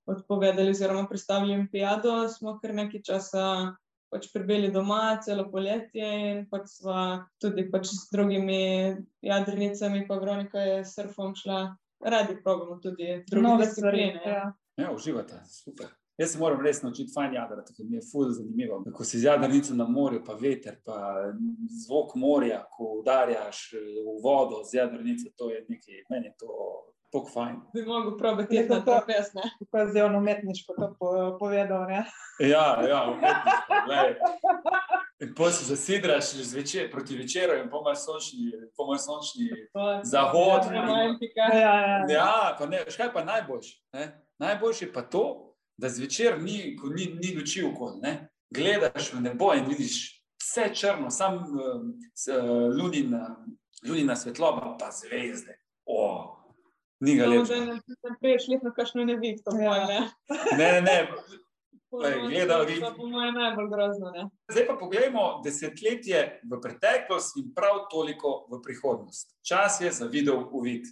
odpovedali 0.06 0.70
oziroma 0.70 1.08
predstavili 1.08 1.54
olimpijado, 1.54 2.28
smo 2.28 2.58
kar 2.62 2.74
nekaj 2.74 3.02
časa 3.02 3.46
pač 4.10 4.28
prebili 4.32 4.70
doma, 4.72 5.18
celo 5.24 5.48
poletje 5.50 6.10
in 6.30 6.44
pač 6.50 6.78
sva 6.78 7.00
tudi 7.42 7.66
pač 7.70 7.90
s 7.90 8.06
drugimi 8.12 8.94
jadrnicami, 9.26 10.06
pa 10.08 10.18
Veronika 10.22 10.62
je 10.62 10.84
s 10.84 10.94
surfom 10.94 11.34
šla. 11.34 11.76
Radi 12.06 12.36
probamo 12.44 12.78
tudi 12.82 13.22
druge 13.26 13.48
Nove 13.48 13.66
stvari. 13.66 14.02
discipline. 14.12 14.34
Ja. 14.36 14.52
Ja, 14.76 14.92
uživate, 14.92 15.40
super. 15.48 15.88
Jaz 16.16 16.32
se 16.32 16.38
moram 16.38 16.60
res 16.64 16.82
naučiti 16.82 17.12
fajn 17.12 17.34
jadrati, 17.34 17.74
ker 17.76 17.86
mi 17.88 17.96
je 17.96 18.02
ful 18.10 18.30
zanimivo. 18.32 18.78
Ko 18.94 19.04
si 19.04 19.18
z 19.20 19.28
jadrnico 19.28 19.74
na 19.76 19.84
morju, 19.88 20.22
pa 20.24 20.36
veter, 20.40 20.78
pa 20.84 20.96
zvok 21.84 22.14
morja, 22.16 22.62
ko 22.72 23.00
udarjaš 23.00 23.66
v 23.76 24.14
vodo 24.24 24.62
z 24.64 24.78
jadrnico, 24.78 25.32
to 25.36 25.50
je 25.52 25.64
nekaj, 25.68 26.04
meni 26.12 26.30
je 26.30 26.34
to 26.40 26.52
tako 27.06 27.28
fajn. 27.28 27.56
Bi 27.74 27.82
mogel 27.82 28.18
probati 28.18 28.56
Neko 28.56 28.74
na 28.74 28.80
to- 28.80 28.90
trapez, 28.92 29.34
ne? 29.34 29.42
Tako 29.62 29.98
je 29.98 30.04
on 30.04 30.16
umetniško 30.16 30.74
to 30.74 30.96
po, 30.98 31.36
povedal. 31.38 31.86
Ne? 31.86 32.04
Ja, 32.40 32.82
ja, 32.82 33.04
umetniško, 33.08 33.72
glej. 33.86 34.14
In 35.20 35.34
potem 35.34 35.52
se 35.52 35.64
zasidraš 35.66 36.24
zvečer, 36.24 36.90
proti 36.90 37.16
večeru 37.16 37.54
in 37.54 37.70
pomaš 37.70 37.98
sončni, 37.98 38.38
pomaš 38.76 39.00
sončni 39.00 39.48
To- 39.72 40.00
Zahod. 40.04 40.62
Romantika. 40.70 41.40
Ja, 41.52 41.74
ja. 41.80 42.04
Ja, 42.08 42.56
pa 42.58 42.66
ne, 42.66 42.82
veš 42.84 42.96
kaj 42.96 43.12
pa 43.12 43.24
najboljše? 43.24 43.80
ne? 43.92 44.24
Najboljše 44.38 44.84
je 44.84 44.92
pa 44.92 45.02
to, 45.02 45.54
da 45.76 45.88
zvečer 45.88 46.42
ni, 46.42 46.76
ko 46.76 46.88
ni, 46.88 47.06
ni 47.14 47.36
luči 47.38 47.64
okoli. 47.64 48.00
ne. 48.02 48.28
Gledaš 48.50 49.12
v 49.12 49.20
nebo 49.20 49.54
in 49.54 49.64
vidiš 49.64 50.22
vse 50.38 50.74
črno, 50.74 51.10
samo 51.10 51.36
um, 51.36 51.94
s, 52.14 52.28
uh, 52.28 52.44
lunina, 52.72 53.36
lunina 53.88 54.16
svetloba, 54.16 54.76
pa 54.80 54.90
zvezde. 54.90 55.58
O, 55.86 56.35
ni 57.00 57.16
ga 57.16 57.26
ne 57.26 57.38
ne 57.38 57.80
priješ 58.20 58.48
letno 58.48 58.72
kakšno 58.76 59.04
nevihto, 59.04 59.50
Ja. 59.52 59.70
pol, 59.70 59.86
ne. 59.86 60.00
Ne, 60.58 60.72
ne, 60.72 60.80
ne. 60.80 61.08
Gledal 62.28 62.66
to 62.66 62.72
je 62.72 62.94
po 62.96 63.06
mojem 63.06 63.34
najbolj 63.34 63.68
grozno, 63.68 64.10
ne. 64.10 64.28
Zdaj 64.50 64.66
pa 64.66 64.74
poglejmo 64.74 65.40
desetletje 65.44 66.40
v 66.44 66.60
preteklost 66.60 67.36
in 67.36 67.52
prav 67.54 67.86
toliko 67.90 68.46
v 68.50 68.60
prihodnost. 68.62 69.36
Čas 69.42 69.80
je 69.80 69.92
za 69.92 70.06
video 70.06 70.48
uvid. 70.52 70.84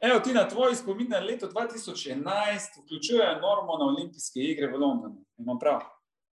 Evo, 0.00 0.20
Tina, 0.20 0.48
tvoj 0.48 0.74
spomin 0.74 1.08
na 1.10 1.18
leto 1.18 1.46
2011 1.48 2.24
vključuje 2.78 3.40
normo 3.40 3.78
na 3.78 3.84
olimpijske 3.84 4.40
igre 4.40 4.66
v 4.66 4.76
Londonu. 4.76 5.24
Imam 5.38 5.58
prav. 5.58 5.80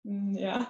Mm, 0.05 0.37
Ja. 0.39 0.65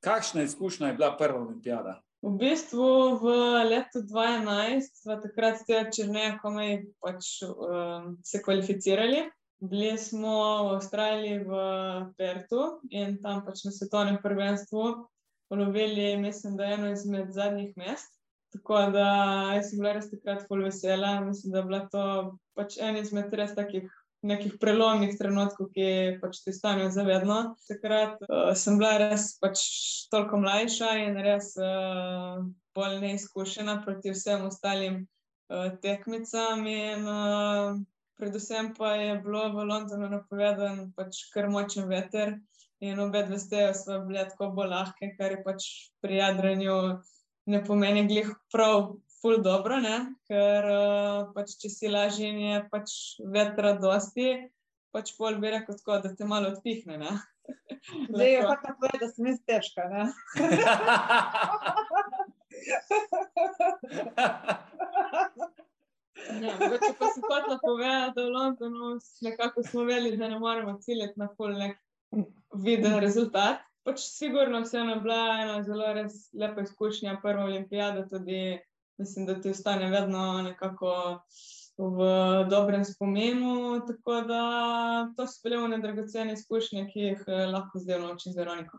Kakšna 0.00 0.42
izkušnja 0.42 0.86
je 0.86 0.92
bila 0.92 1.16
prva 1.16 1.38
olimpijada? 1.40 2.02
V 2.22 2.30
bistvu 2.38 3.18
v 3.18 3.26
letu 3.66 3.98
2011 4.06 4.94
smo 4.94 5.18
takrat 5.18 5.58
s 5.58 5.66
tem 5.66 5.88
črnejem 5.90 6.36
komaj 6.38 6.86
pač, 7.02 7.42
um, 7.42 8.14
se 8.22 8.38
kvalificirali. 8.38 9.26
Bili 9.58 9.98
smo 9.98 10.30
v 10.70 10.76
Avstraliji 10.78 11.42
v 11.42 11.52
Pertu 12.14 12.78
in 12.94 13.18
tam 13.22 13.42
pač 13.42 13.64
na 13.66 13.74
svetovnem 13.74 14.22
prvenstvu 14.22 14.84
ulovili, 15.50 16.16
mislim, 16.16 16.54
da 16.56 16.70
eno 16.78 16.92
izmed 16.94 17.34
zadnjih 17.34 17.74
mest. 17.76 18.14
Tako 18.54 18.78
da 18.94 19.08
sem 19.66 19.82
bila 19.82 19.96
res 19.98 20.06
takrat 20.10 20.46
ful 20.46 20.62
vesela. 20.62 21.20
Mislim, 21.26 21.50
da 21.50 21.58
je 21.58 21.66
bila 21.66 21.82
to 21.90 22.04
pač 22.54 22.78
en 22.78 23.02
izmed 23.02 23.34
res 23.34 23.54
takih 23.58 23.90
nekih 24.22 24.56
prelomnih 24.62 25.14
trenutkov, 25.18 25.72
ki 25.74 26.18
pač 26.22 26.42
ti 26.44 26.54
stanejo 26.54 26.90
zavedno. 26.94 27.38
Takrat 27.68 28.22
uh, 28.26 28.52
sem 28.58 28.78
bila 28.78 28.94
res 29.02 29.32
pač 29.42 29.62
toliko 30.12 30.38
mlajša 30.42 30.90
in 31.02 31.18
res 31.26 31.52
uh, 31.58 32.42
bolj 32.76 33.00
neizkušena 33.02 33.80
proti 33.84 34.14
vsem 34.14 34.46
ostalim 34.46 35.02
uh, 35.02 35.74
tekmicam. 35.82 36.62
In, 36.70 37.08
uh, 37.08 37.82
predvsem 38.20 38.72
pa 38.78 38.94
je 39.00 39.18
bilo 39.24 39.48
v 39.56 39.66
Londonu 39.66 40.08
napovedan 40.12 40.92
pač 40.96 41.26
kar 41.34 41.50
močen 41.50 41.90
veter. 41.90 42.38
In 42.82 42.98
obe 42.98 43.22
dve 43.26 43.38
stejo 43.38 43.74
so 43.78 44.00
bile 44.06 44.26
tako 44.30 44.50
bolj 44.54 44.70
lahke, 44.70 45.12
kar 45.18 45.34
je 45.34 45.42
pač 45.42 45.66
pri 46.02 46.18
jadranju 46.18 46.78
ne 47.50 47.60
pomeni 47.66 48.06
glih 48.10 48.30
prav 48.50 48.94
ful 49.22 49.42
dobro, 49.42 49.78
ne? 49.80 49.96
ker 50.28 50.66
uh, 50.68 51.30
pač 51.36 51.54
če 51.62 51.70
si 51.70 51.90
lažji 51.92 52.28
in 52.28 52.38
je 52.42 52.62
pač 52.72 52.94
vetra 53.36 53.76
dosti, 53.78 54.28
pač 54.94 55.14
pol 55.18 55.38
bi 55.42 55.52
rekel 55.54 55.78
tako, 55.78 56.00
da 56.04 56.14
te 56.18 56.28
malo 56.28 56.52
odpihne. 56.52 56.98
Ne? 57.00 57.12
Zdaj 58.12 58.30
je 58.32 58.42
hotel 58.48 58.72
povedati, 58.80 59.02
da 59.04 59.08
sem 59.14 59.30
jaz 59.32 59.40
težka. 59.48 59.82
Ja, 66.22 66.52
mogoče 66.60 66.92
pa 66.98 67.06
sem 67.10 67.22
hotela 67.26 67.58
povedati, 67.62 68.12
da 68.14 68.22
v 68.22 68.30
Londonu 68.30 68.90
nekako 69.26 69.62
smo 69.62 69.84
vedeli, 69.84 70.16
da 70.16 70.28
ne 70.28 70.38
moremo 70.38 70.78
ciljati 70.78 71.18
na 71.20 71.28
ful 71.36 71.50
nek 71.58 71.78
viden 72.54 72.98
rezultat. 73.02 73.64
Pač 73.82 74.04
sigurno 74.06 74.60
vseeno 74.62 74.94
je 74.94 75.00
bila 75.02 75.22
ena 75.42 75.62
zelo 75.66 75.92
res 75.96 76.28
lepa 76.38 76.62
izkušnja, 76.62 77.16
prva 77.22 77.44
olimpijada 77.44 78.06
tudi, 78.08 78.60
mislim, 78.98 79.26
da 79.26 79.40
ti 79.40 79.50
ostane 79.50 79.90
vedno 79.90 80.42
nekako 80.42 81.20
v 81.78 82.04
dobrem 82.50 82.84
spominu, 82.84 83.80
tako 83.86 84.20
da 84.20 84.42
to 85.16 85.26
so 85.26 85.40
bile 85.44 85.58
one 85.58 85.78
dragocene 85.78 86.32
izkušnje, 86.32 86.88
ki 86.92 87.00
jih 87.00 87.24
eh, 87.26 87.46
lahko 87.46 87.78
zdaj 87.78 88.00
naučim 88.00 88.32
z 88.32 88.38
Veroniko. 88.38 88.78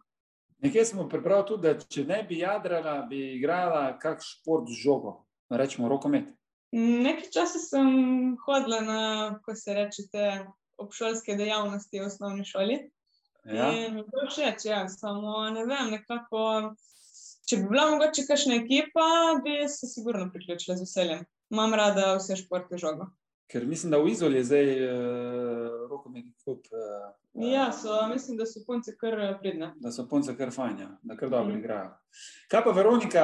Nekje 0.63 0.86
smo 0.86 1.10
prebrali 1.10 1.48
tudi, 1.48 1.67
da 1.67 1.79
če 1.79 2.05
ne 2.08 2.24
bi 2.24 2.39
jadrala, 2.39 3.01
bi 3.10 3.36
igrala 3.36 3.98
kak 4.00 4.22
šport 4.24 4.70
z 4.70 4.79
žogo, 4.84 5.25
rečemo 5.50 5.89
rokomet. 5.89 6.29
Nekaj 6.72 7.29
časa 7.34 7.60
sem 7.60 8.38
hodila 8.46 8.79
na, 8.82 9.01
ko 9.46 9.55
se 9.55 9.74
reče, 9.74 10.08
te 10.12 10.29
obšolske 10.77 11.36
dejavnosti 11.36 12.00
v 12.00 12.05
osnovni 12.05 12.46
šoli. 12.46 12.79
Ja? 13.46 13.67
In 13.75 14.00
to 14.08 14.24
všeč, 14.29 14.65
ja, 14.65 14.88
samo 14.89 15.50
ne 15.51 15.65
vem, 15.67 15.91
nekako. 15.98 16.74
Če 17.43 17.57
bi 17.57 17.67
bila 17.67 17.89
mogoče 17.91 18.23
kakšna 18.23 18.55
ekipa, 18.55 19.05
bi 19.43 19.57
se 19.69 19.88
sigurno 19.88 20.29
priključila 20.31 20.77
z 20.77 20.81
veseljem. 20.81 21.25
Imam 21.50 21.73
rada 21.73 22.13
vse 22.15 22.35
športe 22.35 22.77
žogo. 22.77 23.09
Ker 23.47 23.65
mislim, 23.67 23.91
da 23.91 23.97
v 23.97 24.07
Izoli 24.09 24.38
je 24.38 24.43
zdaj 24.43 24.69
uh, 24.79 24.93
rokometni 25.89 26.33
klub. 26.43 26.59
Uh, 26.71 27.12
Ja, 27.33 27.71
so, 27.71 28.07
mislim, 28.07 28.38
da 28.38 28.45
so 28.45 28.59
punce 28.67 28.93
kar 28.97 29.19
eh, 29.19 29.31
pridne. 29.39 29.71
da 29.75 29.91
so 29.91 30.03
punce 30.07 30.35
kar 30.38 30.51
fajn, 30.51 30.75
ja, 30.79 30.89
da 31.01 31.15
kar 31.17 31.29
dobro 31.29 31.50
Mhm. 31.50 31.59
igrajo. 31.59 31.89
Kaj 32.47 32.63
pa, 32.63 32.71
Veronika, 32.71 33.23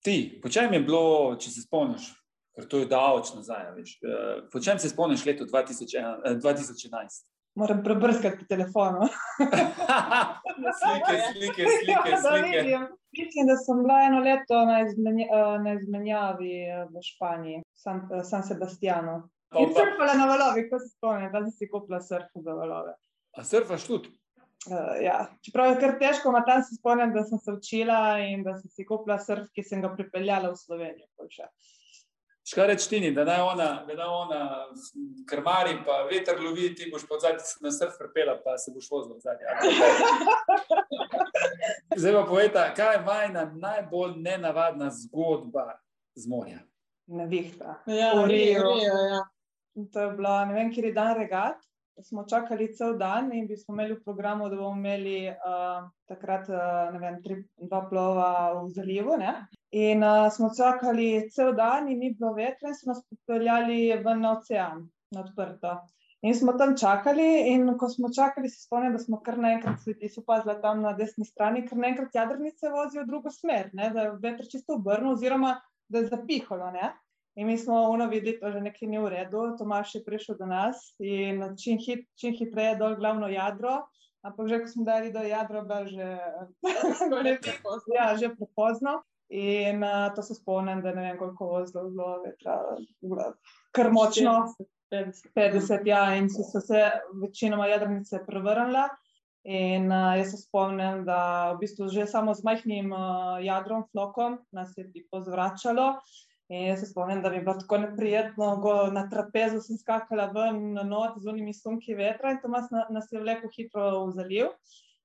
ti, 0.00 0.14
po 0.42 0.48
čem 0.48 0.72
je 0.72 0.80
bilo, 0.80 1.02
če 1.36 1.50
se 1.50 1.62
spomniš, 1.62 2.06
ker 2.54 2.64
to 2.64 2.78
je 2.78 2.86
daleč 2.86 3.34
nazaj, 3.34 3.66
a 3.66 3.74
veš, 3.74 3.98
uh, 3.98 4.10
po 4.50 4.60
čem 4.60 4.78
se 4.78 4.88
spomniš 4.88 5.26
leto 5.26 5.44
2001, 5.44 6.20
eh, 6.24 6.34
2011? 6.36 7.24
Moram 7.54 7.84
prebrskati 7.84 8.38
po 8.38 8.44
telefonu. 8.44 9.08
slike, 10.80 11.14
slike, 11.32 11.64
slike, 11.76 12.10
Da 12.10 12.16
slike. 12.18 12.58
vidim. 12.58 12.86
Mislim, 13.12 13.46
da 13.46 13.56
sem 13.56 13.76
bila 13.78 14.00
eno 14.02 14.18
leto 14.20 14.64
na, 14.64 14.80
izmenja, 14.80 15.26
eh, 15.26 15.58
na 15.58 15.72
izmenjavi 15.72 16.52
eh, 16.62 16.84
v 16.84 17.02
Španiji, 17.02 17.62
San, 17.74 18.08
eh, 18.10 18.24
San 18.24 18.42
Sebastianu. 18.42 19.20
Pa, 19.48 19.58
In 19.58 19.68
surfala 19.68 20.14
na 20.14 20.26
valovih, 20.26 20.66
ko 20.70 20.78
se 20.78 20.88
spomnim, 20.88 21.30
da 21.32 21.44
si 21.50 21.68
kupila 21.68 22.00
surf 22.02 22.26
za 22.34 22.52
valove. 22.52 22.94
a 23.36 23.44
surfaš 23.44 23.84
tudi? 23.84 24.08
Uh, 24.64 24.96
ja. 25.02 25.26
Čeprav 25.42 25.70
je 25.70 25.80
kar 25.80 25.98
težko, 25.98 26.28
ima 26.28 26.40
tam 26.44 26.62
se 26.62 26.74
spomnim, 26.74 27.12
da 27.12 27.22
sem 27.24 27.38
se 27.38 27.52
učila 27.52 27.98
in 28.18 28.42
da 28.42 28.54
sem 28.58 28.70
si 28.70 28.86
kupila 28.86 29.18
surf, 29.18 29.46
ki 29.54 29.62
sem 29.62 29.82
ga 29.82 29.90
pripeljala 29.90 30.50
v 30.50 30.56
Slovenijo. 30.56 31.06
še. 31.28 31.46
Škaj 32.44 32.66
reči 32.66 32.88
ti, 32.88 33.10
da 33.16 33.24
naj 33.24 33.40
ona, 33.40 33.68
da 33.88 33.94
naj 33.96 34.06
ona 34.06 34.66
krmari, 35.28 35.78
pa 35.86 36.02
veter 36.10 36.40
lovi, 36.40 36.74
ti 36.76 36.90
boš 36.92 37.06
pa 37.08 37.16
zadnji 37.22 37.40
na 37.64 37.70
surf 37.72 37.96
prepela, 37.98 38.36
pa 38.44 38.58
se 38.58 38.72
boš 38.74 38.90
vozil 38.90 39.16
zadnji. 39.24 39.48
Zdaj 42.00 42.12
pa 42.12 42.24
povejta, 42.28 42.66
kaj 42.76 42.94
je 42.94 43.02
vajna 43.06 43.44
najbolj 43.54 44.12
nenavadna 44.16 44.90
zgodba 44.92 45.78
z 46.14 46.28
morja? 46.28 46.60
Nevihta. 47.06 47.80
Ja, 47.86 48.12
V 48.12 48.28
Riu. 48.28 48.62
Rio, 48.62 48.98
ja. 49.08 49.22
To 49.92 50.00
je 50.00 50.10
bila, 50.16 50.44
ne 50.44 50.54
vem, 50.54 50.72
kjer 50.72 50.90
je 50.90 50.92
dan 50.92 51.16
regat. 51.16 51.64
Smo 52.02 52.24
čakali 52.26 52.72
cel 52.74 52.96
dan 52.98 53.32
in 53.32 53.46
bi 53.46 53.56
smo 53.56 53.74
imeli 53.74 53.94
v 53.94 54.02
programu, 54.02 54.48
da 54.48 54.56
bomo 54.56 54.76
imeli 54.76 55.28
uh, 55.30 55.84
takrat 56.10 56.48
uh, 56.50 56.96
vem, 57.00 57.20
tri, 57.22 57.36
dva 57.56 57.84
plova 57.90 58.30
v 58.62 58.68
zalivu. 58.74 59.14
Ne? 59.18 59.34
In 59.70 60.02
uh, 60.02 60.26
smo 60.34 60.50
čakali 60.58 61.28
cel 61.30 61.52
dan, 61.54 61.88
in 61.88 61.98
ni 62.02 62.14
bilo 62.18 62.32
vetra, 62.34 62.72
in 62.72 62.74
smo 62.74 62.92
nas 62.92 63.04
popeljali 63.06 63.78
ven 64.04 64.26
na 64.26 64.32
ocean, 64.38 64.88
na 65.14 65.22
odprto. 65.22 65.76
In 66.24 66.34
smo 66.34 66.52
tam 66.58 66.72
čakali, 66.76 67.24
in 67.52 67.66
ko 67.78 67.88
smo 67.88 68.08
čakali, 68.08 68.48
se 68.48 68.62
spomnim, 68.64 68.92
da 68.92 68.98
smo 68.98 69.20
kar 69.20 69.38
naenkrat, 69.38 69.82
ti 70.00 70.08
so 70.08 70.22
opazili 70.22 70.54
tam 70.62 70.80
na 70.82 70.94
desni 70.96 71.26
strani, 71.28 71.66
kar 71.68 71.78
naenkrat 71.78 72.14
jadrnice 72.16 72.70
vozijo 72.72 73.02
v 73.02 73.10
drugo 73.10 73.30
smer, 73.30 73.68
ne? 73.76 73.90
da 73.92 74.06
je 74.06 74.14
veter 74.22 74.48
čisto 74.50 74.78
obrnil, 74.78 75.12
oziroma 75.12 75.58
da 75.88 76.00
je 76.00 76.08
zapihalo. 76.14 76.70
Ne? 76.72 76.94
In 77.36 77.46
mi 77.46 77.58
smo 77.58 77.74
ono 77.74 78.06
videli, 78.08 78.38
da 78.42 78.52
že 78.52 78.60
nekaj 78.60 78.88
ni 78.88 78.98
v 78.98 79.08
redu. 79.10 79.56
Tomaš 79.58 79.94
je 79.94 80.04
prišel 80.04 80.36
do 80.38 80.46
nas 80.46 80.94
in 81.02 81.42
čim, 81.58 81.78
hit, 81.82 82.06
čim 82.20 82.34
hitreje 82.34 82.76
dol 82.78 82.94
glavno 82.96 83.28
jadro. 83.28 83.80
Ampak 84.24 84.48
že 84.48 84.60
ko 84.62 84.68
smo 84.70 84.84
dali 84.84 85.10
do 85.12 85.20
jadra, 85.20 85.64
bilo 85.66 85.86
že, 85.94 86.06
prepozno. 87.42 87.90
ja, 87.92 88.14
že 88.16 88.30
prepozno. 88.38 89.02
In 89.34 89.82
uh, 89.82 90.14
to 90.14 90.22
se 90.22 90.34
spomnim, 90.34 90.82
da 90.82 90.94
ne 90.94 91.02
vem, 91.02 91.18
koliko 91.18 91.58
je 91.58 91.66
bilo 91.72 92.22
vetra, 92.22 92.60
bilo 93.02 93.32
kar 93.72 93.90
močno. 93.92 94.54
50. 94.92 95.32
50, 95.34 95.86
ja, 95.88 96.14
in 96.14 96.28
so, 96.30 96.44
so 96.46 96.60
se 96.60 96.90
večinoma 97.22 97.66
jadrnice 97.66 98.20
prevrnile. 98.26 98.84
In 99.44 99.90
uh, 99.92 100.14
jaz 100.16 100.30
se 100.30 100.38
spomnim, 100.44 101.02
da 101.04 101.52
v 101.52 101.64
bistvu 101.64 101.88
že 101.92 102.06
samo 102.06 102.34
z 102.34 102.44
majhnim 102.46 102.92
uh, 102.92 103.42
jadrom, 103.44 103.84
flokom, 103.90 104.38
nas 104.52 104.72
je 104.76 104.86
tipo 104.92 105.20
zvračalo. 105.20 105.98
In 106.52 106.66
jaz 106.68 106.80
se 106.80 106.86
spomnim, 106.86 107.22
da 107.22 107.30
mi 107.30 107.36
je 107.36 107.42
bilo 107.42 107.54
tako 107.56 107.78
neprijetno, 107.78 108.56
go, 108.60 108.74
na 108.92 109.06
trapezu 109.10 109.62
sem 109.64 109.78
skakala 109.80 110.26
ven 110.34 110.74
na 110.76 110.82
not 110.84 111.16
z 111.16 111.28
unimi 111.32 111.54
sunki 111.56 111.94
vetra 111.96 112.34
in 112.34 112.40
Tomas 112.42 112.68
na, 112.70 112.86
nas 112.90 113.08
je 113.12 113.20
vlekel 113.20 113.50
hitro 113.54 114.06
v 114.06 114.10
zaliv. 114.12 114.50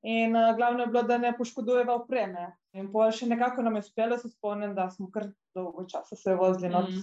In 0.03 0.35
uh, 0.35 0.55
glavno 0.55 0.83
je 0.83 0.87
bilo, 0.87 1.03
da 1.03 1.17
ne 1.17 1.31
poškodujeva 1.37 1.95
opreme. 1.95 2.49
In 2.73 2.91
pol 2.91 3.11
še 3.11 3.27
nekako 3.27 3.63
nam 3.63 3.75
je 3.75 3.85
uspelo, 3.87 4.17
se 4.17 4.29
spomnim, 4.31 4.75
da 4.75 4.89
smo 4.91 5.09
kar 5.11 5.29
dolgo 5.55 5.83
časa 5.87 6.15
se 6.15 6.35
vozili 6.35 6.69
not, 6.71 6.89
Mhm. 6.89 6.99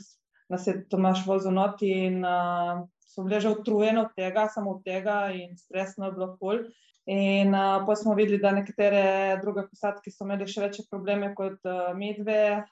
nas 0.48 0.66
je 0.66 0.88
Tomaš 0.88 1.26
vozil 1.26 1.52
not 1.52 1.82
in 1.82 2.24
uh, 2.24 2.84
so 3.00 3.24
bile 3.24 3.40
že 3.40 3.50
utrujene 3.50 4.00
od 4.00 4.12
tega, 4.16 4.48
samo 4.48 4.76
od 4.76 4.84
tega 4.84 5.30
in 5.32 5.56
stresno 5.56 6.06
je 6.06 6.12
bilo 6.12 6.36
ful. 6.38 6.60
In 7.06 7.54
uh, 7.54 7.84
pa 7.86 7.96
smo 7.96 8.14
videli, 8.14 8.38
da 8.38 8.52
nekatere 8.52 9.38
druge 9.42 9.64
posadke 9.68 10.10
so 10.10 10.24
imeli 10.24 10.46
še 10.46 10.60
večje 10.60 10.84
probleme 10.90 11.34
kot 11.34 11.60
uh, 11.64 11.92
medve. 11.96 12.64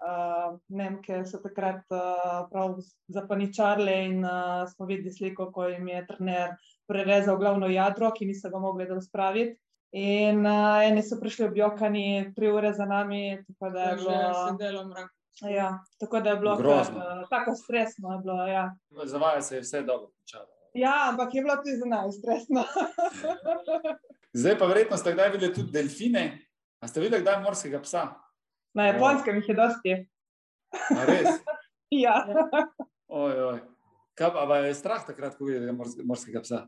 Uh, 0.00 0.54
Nemke 0.68 1.24
so 1.28 1.38
takrat 1.44 1.82
uh, 1.92 2.46
prav 2.50 2.78
zapaničarle 3.08 3.96
in 4.04 4.24
uh, 4.24 4.64
smo 4.70 4.86
videli 4.86 5.12
sliko, 5.12 5.50
ko 5.52 5.66
jim 5.68 5.88
je 5.88 6.06
trener 6.06 6.54
prerezal 6.88 7.36
glavno 7.36 7.68
jadro, 7.68 8.08
ki 8.10 8.26
niso 8.26 8.48
ga 8.50 8.58
mogli 8.58 8.86
dol 8.88 9.00
spraviti. 9.04 9.58
In 9.92 10.40
uh, 10.46 10.80
eni 10.86 11.02
so 11.02 11.18
prišli 11.20 11.44
objokani 11.46 12.04
tri 12.36 12.48
ure 12.48 12.72
za 12.72 12.86
nami, 12.86 13.44
tako 13.46 13.70
da 13.70 13.80
je 13.82 13.96
Že 13.98 14.04
bilo, 14.04 14.46
sedelo 14.48 14.82
v 14.82 14.88
mraku. 14.88 15.14
ja, 15.50 15.68
tako 15.98 16.20
da 16.20 16.30
je 16.30 16.36
bilo 16.36 16.56
kar, 16.56 16.64
Grozno. 16.64 16.98
uh, 16.98 17.28
tako 17.30 17.54
stresno. 17.54 18.12
Je 18.12 18.18
bilo, 18.18 18.46
ja. 18.46 18.64
Za 19.04 19.18
vaju 19.18 19.42
se 19.42 19.56
je 19.56 19.60
vse 19.60 19.82
dobro 19.82 20.06
končalo. 20.08 20.48
ja, 20.74 20.94
ampak 21.10 21.34
je 21.34 21.42
bilo 21.42 21.56
tudi 21.56 21.76
za 21.76 21.86
nas 21.86 22.16
stresno. 22.18 22.64
Zdaj 24.32 24.58
pa 24.58 24.66
verjetno 24.66 24.96
ste 24.96 25.12
kdaj 25.12 25.30
videli 25.30 25.54
tudi 25.54 25.72
delfine. 25.72 26.38
A 26.80 26.88
ste 26.88 27.00
videli 27.00 27.22
kdaj 27.22 27.42
morskega 27.42 27.80
psa? 27.82 28.06
Na 28.74 28.86
japonskem 28.90 29.40
jih 29.40 29.48
je 29.48 29.54
dosti. 29.58 29.96
A 30.96 31.04
res? 31.08 31.28
Ja. 31.90 32.22
Oj, 33.10 33.32
oj. 33.42 33.56
Kaj 34.14 34.30
pa 34.30 34.56
je 34.62 34.74
strah 34.78 35.02
takrat, 35.02 35.34
ko 35.34 35.48
vidite 35.48 35.72
mors- 35.74 35.98
morskega 36.06 36.38
psa? 36.44 36.60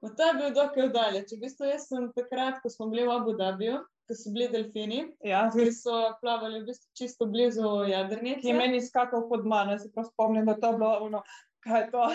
No, 0.00 0.08
to 0.16 0.24
je 0.24 0.34
bil 0.38 0.54
dokaj 0.56 0.88
daleč. 0.88 1.34
V 1.36 1.40
bistvu 1.42 1.68
jaz 1.68 1.84
sem 1.90 2.06
takrat, 2.16 2.62
ko 2.62 2.70
smo 2.72 2.86
bili 2.88 3.04
v 3.04 3.12
Abu 3.12 3.34
Dhabiju, 3.36 3.82
ko 4.08 4.16
so 4.16 4.32
bili 4.32 4.46
delfini, 4.48 5.02
Ja, 5.20 5.42
ki 5.52 5.68
so 5.76 6.14
plavali 6.22 6.62
v 6.62 6.70
bistvu 6.70 6.88
čisto 6.96 7.28
blizu 7.28 7.84
jadrnice. 7.92 8.40
ki 8.40 8.48
je 8.48 8.56
meni 8.56 8.80
skakal 8.80 9.28
pod 9.28 9.44
mano, 9.44 9.76
se 9.76 9.92
prav 9.92 10.08
spomnim, 10.08 10.48
da 10.48 10.56
to 10.56 10.72
je 10.72 10.78
bilo 10.80 10.94
ono, 11.04 11.20
kaj 11.60 11.80
je 11.82 11.90
to. 11.92 12.08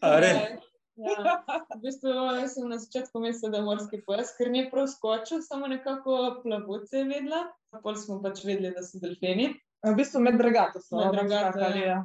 A 0.00 0.14
res? 0.16 0.40
Ja, 0.96 1.42
v 1.76 1.80
bistvu 1.82 2.08
jaz 2.08 2.54
sem 2.54 2.68
na 2.68 2.78
začetku 2.78 3.20
mislila, 3.20 3.50
da 3.52 3.58
je 3.58 3.64
morski 3.64 3.98
pes, 4.00 4.30
ker 4.38 4.48
ni 4.48 4.64
prav 4.70 4.86
skočil, 4.88 5.42
samo 5.44 5.66
nekako 5.66 6.40
plavutce 6.42 6.98
je 6.98 7.04
videla. 7.04 7.42
Pol 7.82 7.96
smo 7.96 8.16
pač 8.22 8.40
videli, 8.44 8.72
da 8.72 8.80
so 8.80 8.96
delfini. 8.98 9.50
V 9.84 9.92
bistvu 9.94 10.20
med 10.20 10.40
regato 10.40 10.80
so 10.80 10.96
Med 10.96 11.28
skakali. 11.28 11.80
ja. 11.80 11.86
Ja. 11.86 11.98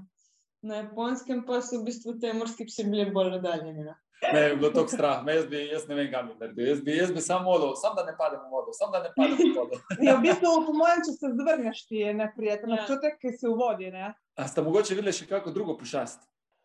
Na 0.61 0.75
japonskem 0.77 1.45
pa 1.45 1.61
so 1.61 1.79
v 1.79 1.87
bistvu 1.87 2.19
te 2.19 2.33
morski 2.33 2.65
psi 2.65 2.83
bili 2.83 3.07
bolj 3.09 3.39
oddaljeni. 3.39 3.83
no. 3.83 3.95
Me 4.33 4.39
je 4.39 4.55
bilo 4.55 4.69
tako 4.69 4.87
strah, 4.87 5.23
me 5.25 5.33
jaz, 5.33 5.45
bi, 5.49 5.57
jaz 5.71 5.87
ne 5.89 5.95
vem, 5.95 6.11
kam 6.11 6.27
bi 6.27 6.35
naredil. 6.37 6.67
Jaz 6.67 6.81
bi, 6.81 6.93
jaz 6.93 7.11
bi 7.11 7.21
samo 7.21 7.49
vodo, 7.49 7.71
samo 7.75 7.95
da 7.95 8.03
ne 8.05 8.13
padem 8.13 8.39
v 8.39 8.51
vodo, 8.51 8.69
samo 8.73 8.91
da 8.91 8.99
ne 9.01 9.09
padem 9.15 9.33
v 9.39 9.55
vodo. 9.55 9.79
Ja, 10.05 10.13
v 10.13 10.21
bistvu, 10.21 10.51
po 10.67 10.73
mojem, 10.73 11.01
če 11.01 11.15
se 11.15 11.31
zvrneš, 11.33 11.79
ti 11.87 12.03
je 12.03 12.13
neprijeten 12.13 12.69
Ja. 12.69 12.83
občutek, 12.83 13.17
ki 13.17 13.31
si 13.33 13.47
v 13.47 13.55
vodi. 13.55 13.89
Ne? 13.89 14.11
A 14.37 14.45
ste 14.45 14.61
mogoče 14.61 14.93
videli 14.93 15.15
še 15.15 15.25
kako 15.25 15.49
drugo 15.49 15.73
pošast? 15.73 16.21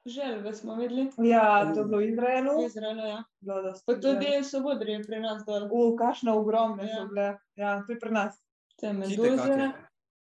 Želve 0.07 0.53
smo 0.53 0.75
videli 0.77 1.11
Ja, 1.21 1.45
to 1.67 1.81
je 1.81 1.85
bilo 1.85 1.99
v 1.99 2.05
Izraelu. 2.05 2.53
v 2.57 2.67
Izraelu. 2.67 3.01
Ja. 3.03 3.19
Bilo 3.41 3.73
Pa 3.83 3.93
v 3.93 4.01
tudi 4.01 4.27
Izraelu. 4.29 4.45
so 4.45 4.61
bodri 4.61 5.03
pri 5.03 5.21
nas 5.21 5.43
dol. 5.43 5.67
U, 5.69 5.97
kakšne 5.97 6.31
ogromne 6.33 6.85
Ja. 6.85 6.95
so 6.95 7.07
bile. 7.07 7.27
Ja, 7.57 7.83
tudi 7.83 7.99
pri 7.99 8.11
nas. 8.13 8.39
Te 8.77 8.87
Kite 8.87 8.93
meduze. 8.95 9.73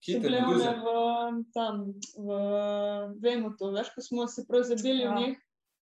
Kite 0.03 0.31
meduze. 0.31 0.69
one 0.69 0.77
v, 0.79 0.87
tam, 1.53 1.75
v 2.17 2.29
Vemutu, 3.19 3.71
veš, 3.71 3.91
ko 3.91 4.01
smo 4.03 4.27
se 4.27 4.45
prav 4.45 4.63
zabili 4.65 5.03
Ja. 5.03 5.11
v 5.11 5.19
njih. 5.19 5.37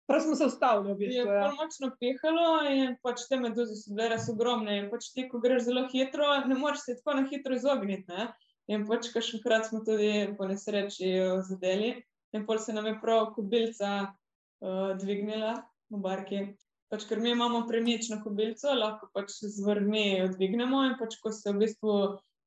Prav 0.08 0.22
smo 0.22 0.36
se 0.36 0.46
ustavili, 0.46 0.86
v 0.86 0.92
Je 0.92 0.96
bistvu. 1.00 1.26
bolj 1.26 1.36
Ja. 1.40 1.52
močno 1.56 1.88
pihalo 2.00 2.48
in 2.68 2.96
pač 3.00 3.26
te 3.26 3.38
meduze 3.38 3.76
so 3.76 3.90
bile 3.90 4.10
res 4.10 4.30
ogromne. 4.30 4.78
In 4.78 4.90
pač 4.90 5.10
ti, 5.14 5.26
ko 5.26 5.40
greš 5.40 5.64
zelo 5.64 5.88
hitro, 5.88 6.26
ne 6.46 6.56
moreš 6.56 6.80
se 6.80 6.96
tako 6.96 7.14
na 7.14 7.26
hitro 7.26 7.54
izogniti. 7.54 8.06
Ne? 8.08 8.34
In 8.68 8.86
pač 8.86 9.10
kakšenkrat 9.10 9.66
smo 9.66 9.80
tudi 9.82 10.12
po 10.38 10.46
nesreči 10.46 11.10
zadeli. 11.42 12.04
In 12.32 12.46
pol 12.46 12.58
se 12.60 12.74
nam 12.74 12.86
je 12.86 13.00
prav 13.02 13.32
kobilca 13.34 14.14
uh, 14.62 14.98
dvignila 14.98 15.56
v 15.90 15.98
barki. 15.98 16.42
Pač, 16.90 17.06
ker 17.06 17.20
mi 17.20 17.30
imamo 17.30 17.68
premično 17.68 18.18
kobilco, 18.24 18.72
lahko 18.74 19.10
pač 19.14 19.36
z 19.44 19.62
vrvmi 19.62 20.20
jo 20.20 20.28
dvignemo 20.30 20.84
in 20.86 20.96
pač, 20.98 21.20
ko 21.22 21.30
se 21.32 21.52
v 21.52 21.60
bistvu 21.60 21.96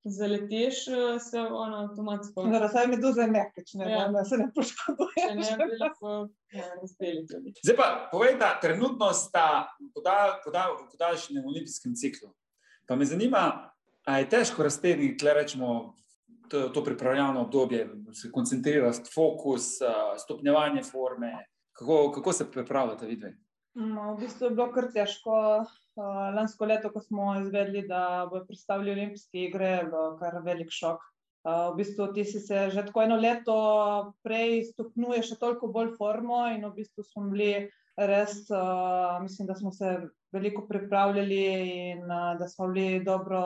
zaletiš, 0.05 0.88
eh, 0.88 1.18
se 1.21 1.38
ono 1.38 1.77
avtomatsko. 1.79 2.42
Zdaj, 2.49 2.68
saj 2.68 2.87
meduze 2.88 3.27
mehkeč, 3.27 3.75
ne, 3.75 3.87
Ja. 3.87 4.09
da 4.09 4.25
se 4.25 4.37
ne 4.37 4.45
Če 4.45 4.53
poškoduje. 4.53 5.27
ne 5.37 5.66
bi 5.66 5.77
lahko 5.79 6.14
ja, 6.51 6.64
razpeli 6.75 7.23
tudi. 7.27 7.53
Zdaj 7.62 7.77
pa 7.77 8.09
povejte, 8.11 8.49
trenutno 8.61 9.12
sta 9.12 9.47
poda- 9.95 10.40
poda- 10.42 10.75
podaljšanjem 10.90 11.45
v 11.45 11.49
olimpijskem 11.49 11.95
ciklu. 11.95 12.33
Pa 12.85 12.97
me 12.97 13.05
zanima, 13.05 13.71
ali 14.05 14.18
je 14.18 14.29
težko 14.29 14.62
raztegniti, 14.62 15.18
tle 15.18 15.35
rečemo, 15.35 15.95
to, 16.52 16.68
to 16.68 16.84
pripravljalno 16.84 17.40
obdobje, 17.46 17.86
se 18.12 18.30
koncentrirati, 18.32 19.10
fokus, 19.14 19.78
stopnjevanje 20.18 20.82
forme. 20.82 21.32
Kako, 21.72 22.12
kako 22.12 22.32
se 22.32 22.50
pripravljate, 22.50 23.06
vidve? 23.06 23.32
No, 23.74 24.12
v 24.14 24.26
bistvu 24.26 24.50
je 24.50 24.56
bilo 24.56 24.68
kar 24.72 24.90
težko. 24.92 25.36
Lansko 26.36 26.68
leto, 26.68 26.90
ko 26.92 27.00
smo 27.00 27.32
izvedeli, 27.40 27.86
da 27.88 28.26
bodo 28.30 28.44
predstavili 28.48 28.92
olimpijske 28.92 29.46
igre, 29.48 29.68
je 29.78 29.86
bilo 29.88 30.04
kar 30.20 30.38
velik 30.44 30.72
šok. 30.72 31.00
V 31.44 31.74
bistvu 31.76 32.06
ti 32.14 32.24
si 32.24 32.40
se 32.40 32.68
že 32.70 32.84
tako 32.86 33.02
eno 33.02 33.16
leto 33.18 33.54
prej 34.22 34.68
stopnjuješ 34.68 35.32
še 35.32 35.38
toliko 35.40 35.72
bolj 35.74 35.96
formo 35.96 36.44
in 36.52 36.62
v 36.68 36.74
bistvu 36.76 37.02
smo 37.08 37.24
bili 37.32 37.66
res, 37.96 38.44
mislim, 39.24 39.48
da 39.48 39.56
smo 39.58 39.72
se 39.72 39.96
veliko 40.32 40.66
pripravljali 40.68 41.40
in 41.90 42.06
da 42.08 42.48
smo 42.48 42.68
bili 42.68 43.02
dobro, 43.04 43.42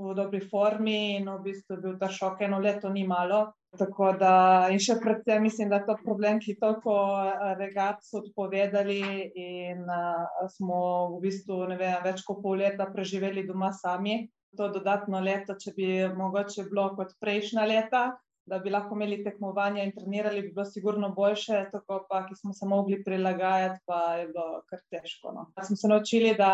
v 0.00 0.14
dobri 0.16 0.40
formi 0.40 1.16
in 1.18 1.28
v 1.28 1.38
bistvu 1.44 1.76
je 1.76 1.82
bil 1.84 1.96
ta 2.00 2.08
šok 2.08 2.40
eno 2.46 2.58
leto 2.58 2.88
ni 2.88 3.06
malo. 3.06 3.52
Tako 3.78 4.14
da, 4.18 4.32
in 4.72 4.80
še 4.82 4.96
predvsem 4.98 5.44
mislim, 5.46 5.68
da 5.70 5.78
je 5.78 5.86
to 5.90 5.96
problem, 6.02 6.40
ki 6.42 6.56
toliko 6.58 6.94
eh, 7.22 7.52
regat 7.60 8.00
so 8.02 8.18
odpovedali 8.24 9.02
in 9.38 9.84
uh, 9.86 10.48
smo 10.56 10.80
v 11.14 11.20
bistvu 11.28 11.60
vem, 11.76 12.00
več 12.02 12.24
kot 12.26 12.40
pol 12.42 12.58
leta 12.64 12.88
preživeli 12.90 13.46
doma 13.46 13.70
sami. 13.76 14.24
To 14.58 14.66
dodatno 14.74 15.20
leto, 15.22 15.54
če 15.54 15.76
bi 15.76 15.86
mogoče 16.10 16.66
bilo 16.66 16.88
kot 16.98 17.14
prejšnja 17.22 17.68
leta, 17.70 18.02
da 18.50 18.58
bi 18.58 18.72
lahko 18.74 18.96
imeli 18.98 19.20
tekmovanja 19.22 19.84
in 19.86 19.92
trenirali, 19.94 20.42
bi 20.42 20.54
bilo 20.56 20.64
sigurno 20.66 21.12
boljše, 21.14 21.68
tako 21.70 22.00
pa, 22.08 22.24
ki 22.26 22.34
smo 22.34 22.54
se 22.56 22.66
mogli 22.66 22.98
prilagajati, 23.06 23.78
pa 23.86 24.00
je 24.18 24.26
bilo 24.32 24.64
kar 24.66 24.82
težko. 24.90 25.36
No. 25.36 25.46
Smo 25.62 25.78
se 25.78 25.92
naučili, 25.92 26.34
da. 26.34 26.50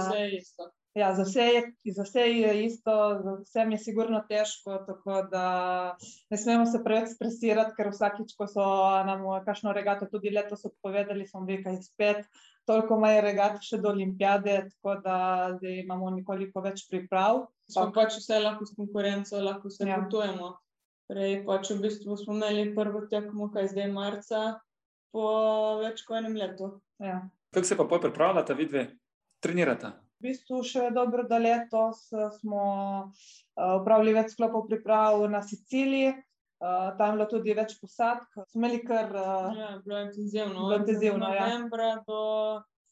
Vse 0.00 0.24
je 0.24 0.40
isto. 0.40 0.72
Ja, 0.94 1.08
za, 1.14 1.24
vse 1.26 1.42
je, 1.42 1.60
za 1.90 2.02
vse 2.02 2.20
je 2.20 2.64
isto, 2.64 2.92
za 3.18 3.32
vsem 3.42 3.72
je 3.72 3.78
sigurno 3.78 4.20
težko, 4.28 4.76
tako 4.86 5.22
da 5.26 5.46
ne 6.30 6.38
smemo 6.38 6.66
se 6.66 6.78
preveč 6.84 7.08
stresirati, 7.16 7.74
ker 7.74 7.90
vsakič, 7.90 8.36
ko 8.38 8.46
so 8.46 8.66
nam 9.02 9.24
kakšno 9.42 9.72
regato 9.74 10.06
tudi 10.06 10.30
letos 10.30 10.62
odpovedali, 10.64 11.26
smo 11.26 11.40
bili 11.40 11.64
kaj 11.64 11.80
spet, 11.82 12.22
toliko 12.64 13.00
manj 13.00 13.18
regat 13.26 13.58
še 13.58 13.80
do 13.82 13.90
olimpijade, 13.90 14.68
tako 14.70 14.94
da 15.02 15.16
zdaj 15.58 15.80
imamo 15.82 16.12
nekoliko 16.14 16.62
več 16.62 16.86
priprav. 16.86 17.48
Smo 17.66 17.88
pač 17.90 18.20
vse 18.20 18.38
lahko 18.38 18.62
s 18.66 18.76
konkurenco, 18.78 19.42
lahko 19.42 19.70
se 19.70 19.88
Ja. 19.88 19.98
potujemo. 19.98 20.54
Prej 21.10 21.42
pač 21.44 21.74
v 21.74 21.80
bistvu 21.82 22.16
smo 22.16 22.38
imeli 22.38 22.70
prvo 22.74 23.02
tekmo, 23.10 23.50
kaj 23.50 23.74
zdaj 23.74 23.90
marca, 23.90 24.60
po 25.10 25.26
več 25.82 26.06
kot 26.06 26.22
enem 26.22 26.38
letu. 26.38 26.80
Ja. 27.02 27.18
Kako 27.50 27.66
se 27.66 27.76
pa 27.76 27.84
pol 27.84 27.98
pripravljata, 28.00 28.54
vidve, 28.54 28.86
trenirata? 29.42 30.03
V 30.24 30.30
bistvu 30.30 30.62
še 30.64 30.86
dobro, 30.96 31.26
da 31.28 31.36
letos 31.36 32.06
eh, 32.16 32.30
smo 32.38 32.60
eh, 33.04 33.72
opravili 33.76 34.14
več 34.16 34.30
sklopov 34.32 34.62
priprav 34.70 35.20
na 35.28 35.42
Siciliji, 35.44 36.14
eh, 36.14 36.86
tam 36.96 37.10
je 37.10 37.16
bilo 37.18 37.26
tudi 37.28 37.56
več 37.58 37.74
posadk. 37.76 38.30
Smo 38.32 38.62
imeli 38.62 38.78
kar 38.86 39.10
eh, 39.12 39.58
Ja, 39.58 39.66
bilo 39.84 39.98
je 39.98 40.04
intenzivno. 40.06 40.62
Bilo 40.62 40.78
intenzivno, 40.80 41.26
Od 41.28 41.36
ja. 41.36 41.42
novembra 41.44 41.88
do 42.06 42.22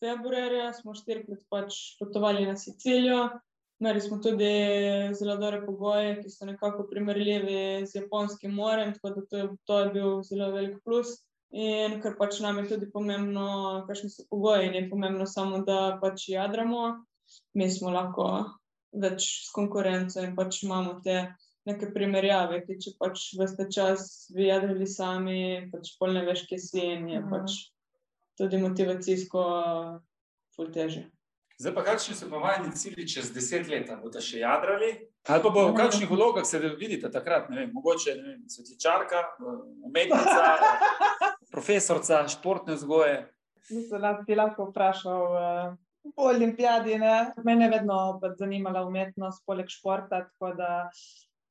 februarja 0.04 0.66
smo 0.76 0.92
štirikrat 0.98 1.40
pač 1.48 1.78
potovali 2.02 2.44
na 2.44 2.52
Sicilijo. 2.60 3.22
Imeli 3.80 4.02
smo 4.04 4.18
tudi 4.20 4.50
zelo 5.16 5.38
dobre 5.40 5.62
pogoje, 5.64 6.18
ki 6.20 6.30
so 6.34 6.46
nekako 6.50 6.84
primerljivi 6.90 7.86
z 7.88 7.96
Japonskim 7.96 8.52
morem, 8.60 8.92
tako 8.98 9.14
da 9.14 9.24
to 9.30 9.40
je, 9.40 9.46
to 9.64 9.78
je 9.80 9.88
bil 9.96 10.20
zelo 10.28 10.50
velik 10.52 10.76
plus. 10.84 11.16
In 11.52 11.96
ker 12.04 12.12
pač 12.20 12.42
nam 12.44 12.60
je 12.60 12.66
tudi 12.74 12.90
pomembno, 12.92 13.48
kakšni 13.88 14.12
so 14.12 14.28
pogoji, 14.28 14.68
ni 14.76 14.84
pomembno 14.92 15.24
samo, 15.28 15.64
da 15.64 15.96
pač 16.04 16.28
jadramo, 16.32 16.92
mi 17.54 17.70
smo 17.70 17.90
lahko 17.90 18.26
več 18.92 19.46
s 19.48 19.50
konkurenco 19.54 20.20
in 20.22 20.36
pač 20.36 20.62
imamo 20.64 21.00
te 21.04 21.34
neke 21.66 21.92
primerjave, 21.94 22.62
ki 22.66 22.78
če 22.82 22.90
pač 22.98 23.28
veste 23.38 23.68
čas 23.70 24.26
vi 24.34 24.48
jadrali 24.48 24.86
sami, 24.86 25.68
pač 25.72 25.94
pol 25.98 26.12
ne 26.16 26.24
veš, 26.26 26.46
kje 26.48 26.58
si 26.58 26.80
in 26.80 27.08
je 27.08 27.20
Mhm. 27.20 27.30
pač 27.30 27.50
tudi 28.38 28.58
motivacijsko 28.58 29.42
ful 30.56 30.72
teže. 30.72 31.04
Zdaj 31.60 31.74
pa 31.74 31.82
kakšni 31.84 32.14
so 32.16 32.26
pa 32.30 32.40
vajni 32.42 32.72
cilji 32.74 33.06
čez 33.06 33.30
deset 33.30 33.68
let? 33.68 33.86
Boste 34.02 34.18
še 34.20 34.40
jadrali? 34.42 35.06
Ali 35.28 35.42
pa 35.42 35.50
bo 35.50 35.68
v 35.70 35.76
kakšnih 35.78 36.10
vlogah 36.10 36.44
se 36.44 36.58
vidite 36.58 37.10
takrat? 37.12 37.50
Ne 37.50 37.60
vem, 37.60 37.70
mogoče 37.72 38.14
ne 38.16 38.22
vem, 38.22 38.40
svetličarka, 38.48 39.20
umetnica, 39.86 40.58
profesorca, 41.54 42.26
športne 42.26 42.74
vzgoje. 42.74 43.28
Mislim, 43.70 44.00
da 44.02 44.16
bi 44.26 44.34
lahko 44.34 44.66
vprašal 44.72 45.22
uh, 45.22 45.76
po 46.16 46.28
olimpijadi. 46.32 46.98
Ne? 46.98 47.32
Mene 47.44 47.68
je 47.68 47.70
vedno 47.76 47.98
pač 48.22 48.38
zanimala 48.38 48.84
umetnost, 48.86 49.44
poleg 49.46 49.70
športa, 49.70 50.24
tako 50.28 50.54
da 50.58 50.70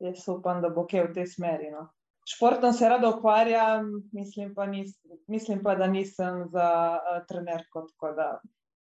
jaz 0.01 0.27
upam, 0.27 0.61
da 0.61 0.69
bo 0.69 0.85
kaj 0.87 1.07
v 1.09 1.13
tej 1.19 1.27
smeri. 1.35 1.71
No. 1.71 1.87
Športom 2.27 2.73
se 2.73 2.89
rada 2.89 3.09
ukvarjam, 3.09 3.87
mislim 4.13 4.53
pa, 4.55 4.65
nis, 4.65 4.93
mislim 5.27 5.63
pa 5.63 5.75
da 5.75 5.87
nisem 5.87 6.45
za 6.53 6.67
uh, 6.97 7.23
trenerko, 7.27 7.87
tako 7.89 8.13
da 8.17 8.27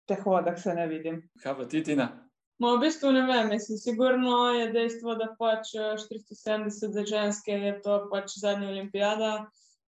teh 0.08 0.26
vodah 0.26 0.60
se 0.62 0.74
ne 0.74 0.88
vidim. 0.88 1.20
Kaj 1.44 1.58
pa 1.58 1.66
ti, 1.66 1.84
Tina? 1.84 2.08
Ma 2.60 2.72
v 2.78 2.86
bistvu 2.86 3.12
ne 3.12 3.26
vem, 3.28 3.50
mislim, 3.52 3.78
sigurno 3.78 4.38
je 4.56 4.70
dejstvo, 4.72 5.18
da 5.20 5.28
pač 5.40 5.74
eh, 5.76 5.98
470 6.00 6.94
za 6.96 7.04
ženske 7.04 7.52
je 7.52 7.74
to 7.84 7.98
pač 8.12 8.38
zadnja 8.40 8.70
olimpijada. 8.70 9.32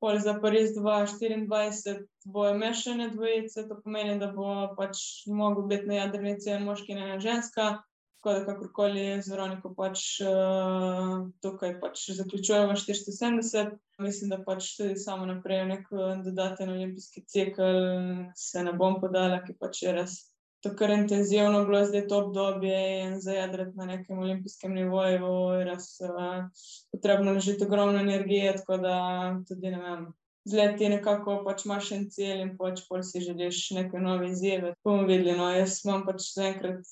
Pol 0.00 0.18
za 0.20 0.36
Pariz 0.40 0.74
2024 0.76 2.04
bojo 2.24 2.54
mešane 2.54 3.08
dvojice, 3.10 3.68
to 3.68 3.80
pomeni, 3.84 4.18
da 4.20 4.28
bo 4.32 4.74
pač 4.76 4.98
mogel 5.26 5.66
biti 5.70 5.88
na 5.88 6.02
jadrnici 6.02 6.50
en 6.52 6.66
moški 6.68 6.92
in 6.92 7.02
ena 7.04 7.20
ženska. 7.20 7.68
Tako 8.16 8.34
da 8.34 8.44
kakorkoli 8.44 9.22
z 9.22 9.30
Veroniko 9.30 9.70
pač 9.76 10.00
uh, 10.24 11.28
tukaj 11.42 11.76
pač 11.80 12.08
zaključujemo 12.18 12.74
470. 12.74 13.76
Mislim, 14.02 14.30
da 14.30 14.40
pač 14.44 14.72
tudi 14.76 14.96
samo 15.00 15.26
naprej 15.26 15.62
nek 15.70 15.86
eh, 15.92 16.16
dodaten 16.24 16.72
olimpijski 16.74 17.22
cikl 17.24 17.70
se 18.36 18.64
ne 18.64 18.72
bom 18.72 18.98
podala, 19.00 19.38
ki 19.46 19.54
pač 19.60 19.84
je 19.86 19.94
res 19.96 20.18
to 20.60 20.72
kar 20.76 20.90
intenzivno 20.90 21.64
bilo 21.64 21.84
zdaj 21.84 22.06
to 22.08 22.18
obdobje 22.24 22.78
in 23.00 23.20
zajadrati 23.20 23.76
na 23.76 23.86
nekem 23.86 24.18
olimpijskem 24.18 24.74
nivoju, 24.74 25.32
je 25.58 25.64
res 25.64 25.88
uh, 26.00 26.46
potrebno 26.92 27.32
ležiti 27.32 27.64
ogromno 27.64 28.00
energije, 28.00 28.54
tako 28.56 28.78
da 28.82 28.96
tudi 29.48 29.70
ne 29.70 29.82
vem. 29.82 30.06
Zleti 30.46 30.88
nekako 30.88 31.40
pač 31.44 31.64
imaš 31.66 31.90
en 31.92 32.04
cilj 32.10 32.40
in 32.44 32.52
pač 32.58 32.84
pol 32.88 33.02
si 33.02 33.20
želiš 33.20 33.70
neke 33.74 33.98
nove 33.98 34.30
izzive. 34.30 34.74
Bomo 34.84 35.02
videli, 35.08 35.34
no, 35.38 35.50
jaz 35.50 35.80
imam 35.84 36.04
pač 36.06 36.28
zaenkrat 36.36 36.86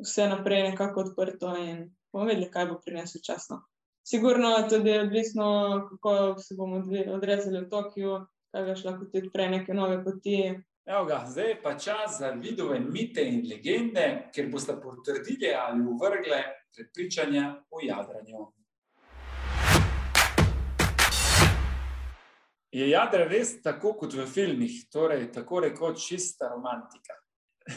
vse 0.00 0.28
naprej 0.28 0.70
nekako 0.70 1.04
odprto 1.04 1.52
in 1.60 1.90
bomo 2.12 2.30
videli, 2.30 2.48
kaj 2.50 2.70
bo 2.72 2.78
prinesel 2.84 3.20
čas. 3.24 3.50
No. 3.52 3.60
Sigurno 4.04 4.50
je 4.56 4.68
tudi 4.68 4.98
odvisno, 4.98 5.48
kako 5.90 6.40
se 6.40 6.56
bomo 6.56 6.82
odrezali 7.16 7.60
v 7.60 7.68
Tokiu, 7.68 8.16
kaj 8.52 8.64
veš, 8.70 8.84
lahko 8.84 9.08
ti 9.12 9.22
odpre 9.24 9.48
neke 9.48 9.76
nove 9.76 10.00
poti, 10.04 10.38
Evo 10.86 11.04
ga, 11.04 11.24
zdaj 11.26 11.48
je 11.48 11.62
pa 11.62 11.78
čas 11.78 12.18
za 12.18 12.30
vidove 12.30 12.80
mite 12.80 13.22
in 13.24 13.46
legende, 13.50 14.28
ker 14.34 14.50
boste 14.52 14.74
potrdili 14.82 15.54
ali 15.56 15.80
uvrgle 15.80 16.40
prepričanja 16.76 17.54
o 17.70 17.78
jadranju. 17.82 18.42
Je 22.72 22.90
jadra 22.90 23.24
res 23.24 23.62
tako 23.62 23.94
kot 23.94 24.12
v 24.12 24.26
filmih, 24.26 24.76
torej 24.92 25.32
tako 25.32 25.60
rekoč 25.60 26.04
čista 26.08 26.48
romantika? 26.52 27.16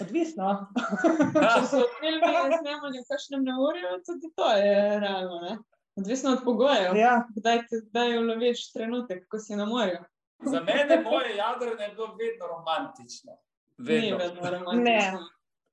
Odvisno. 0.02 0.50
Če 1.54 1.64
so 1.64 1.84
filmi 2.02 2.34
snemali 2.60 3.00
v 3.00 3.06
kakšnem 3.08 3.48
neurju, 3.48 3.94
tudi 4.04 4.34
to 4.36 4.52
je 4.52 5.00
realno. 5.00 5.40
Ne? 5.46 5.58
Odvisno 5.96 6.36
od 6.36 6.44
pogojev. 6.44 6.98
Ja, 6.98 7.22
Kdaj, 7.36 7.64
te- 7.70 7.86
kdaj 7.88 8.18
uloviš 8.20 8.68
trenutek, 8.74 9.24
ko 9.32 9.40
si 9.40 9.56
na 9.56 9.66
morju? 9.66 10.04
Za 10.40 10.62
mene 10.62 11.02
moje 11.04 11.36
jadranje 11.36 11.84
je 11.84 11.94
bilo 11.96 12.16
vedno 12.16 12.48
romantično. 12.48 13.32
Ni 13.78 13.86
Vedno. 13.86 14.18
vedno 14.18 14.50
romantično. 14.50 15.26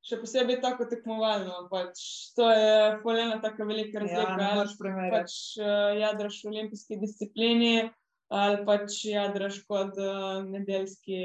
Še 0.05 0.19
posebej 0.21 0.59
tako 0.61 0.85
tekmovalno. 0.89 1.63
Pač, 1.71 2.01
to 2.37 2.51
je 2.53 2.97
polena 3.05 3.39
tako 3.41 3.65
velika 3.71 4.03
ja, 4.03 4.05
razlika. 4.05 4.37
ne 4.37 4.49
ali 4.53 5.11
pač 5.15 5.37
uh, 5.61 5.93
jadraš 5.97 6.43
v 6.45 6.51
olimpijski 6.53 6.99
disciplini, 7.01 7.89
ali 8.29 8.59
pač 8.69 8.99
jadraš 9.09 9.63
kot 9.69 9.97
uh, 9.97 10.45
nedeljski 10.45 11.21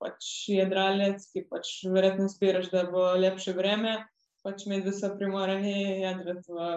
pač 0.00 0.28
jadralec, 0.52 1.24
ki 1.32 1.46
pač 1.48 1.72
verjetno 1.88 2.28
spiraš, 2.28 2.68
da 2.72 2.84
bo 2.92 3.08
lepše 3.16 3.56
vreme. 3.56 3.96
Pač 4.44 4.64
med 4.68 4.88
so 4.96 5.12
primorani 5.16 6.00
jadrati 6.00 6.52
v 6.52 6.68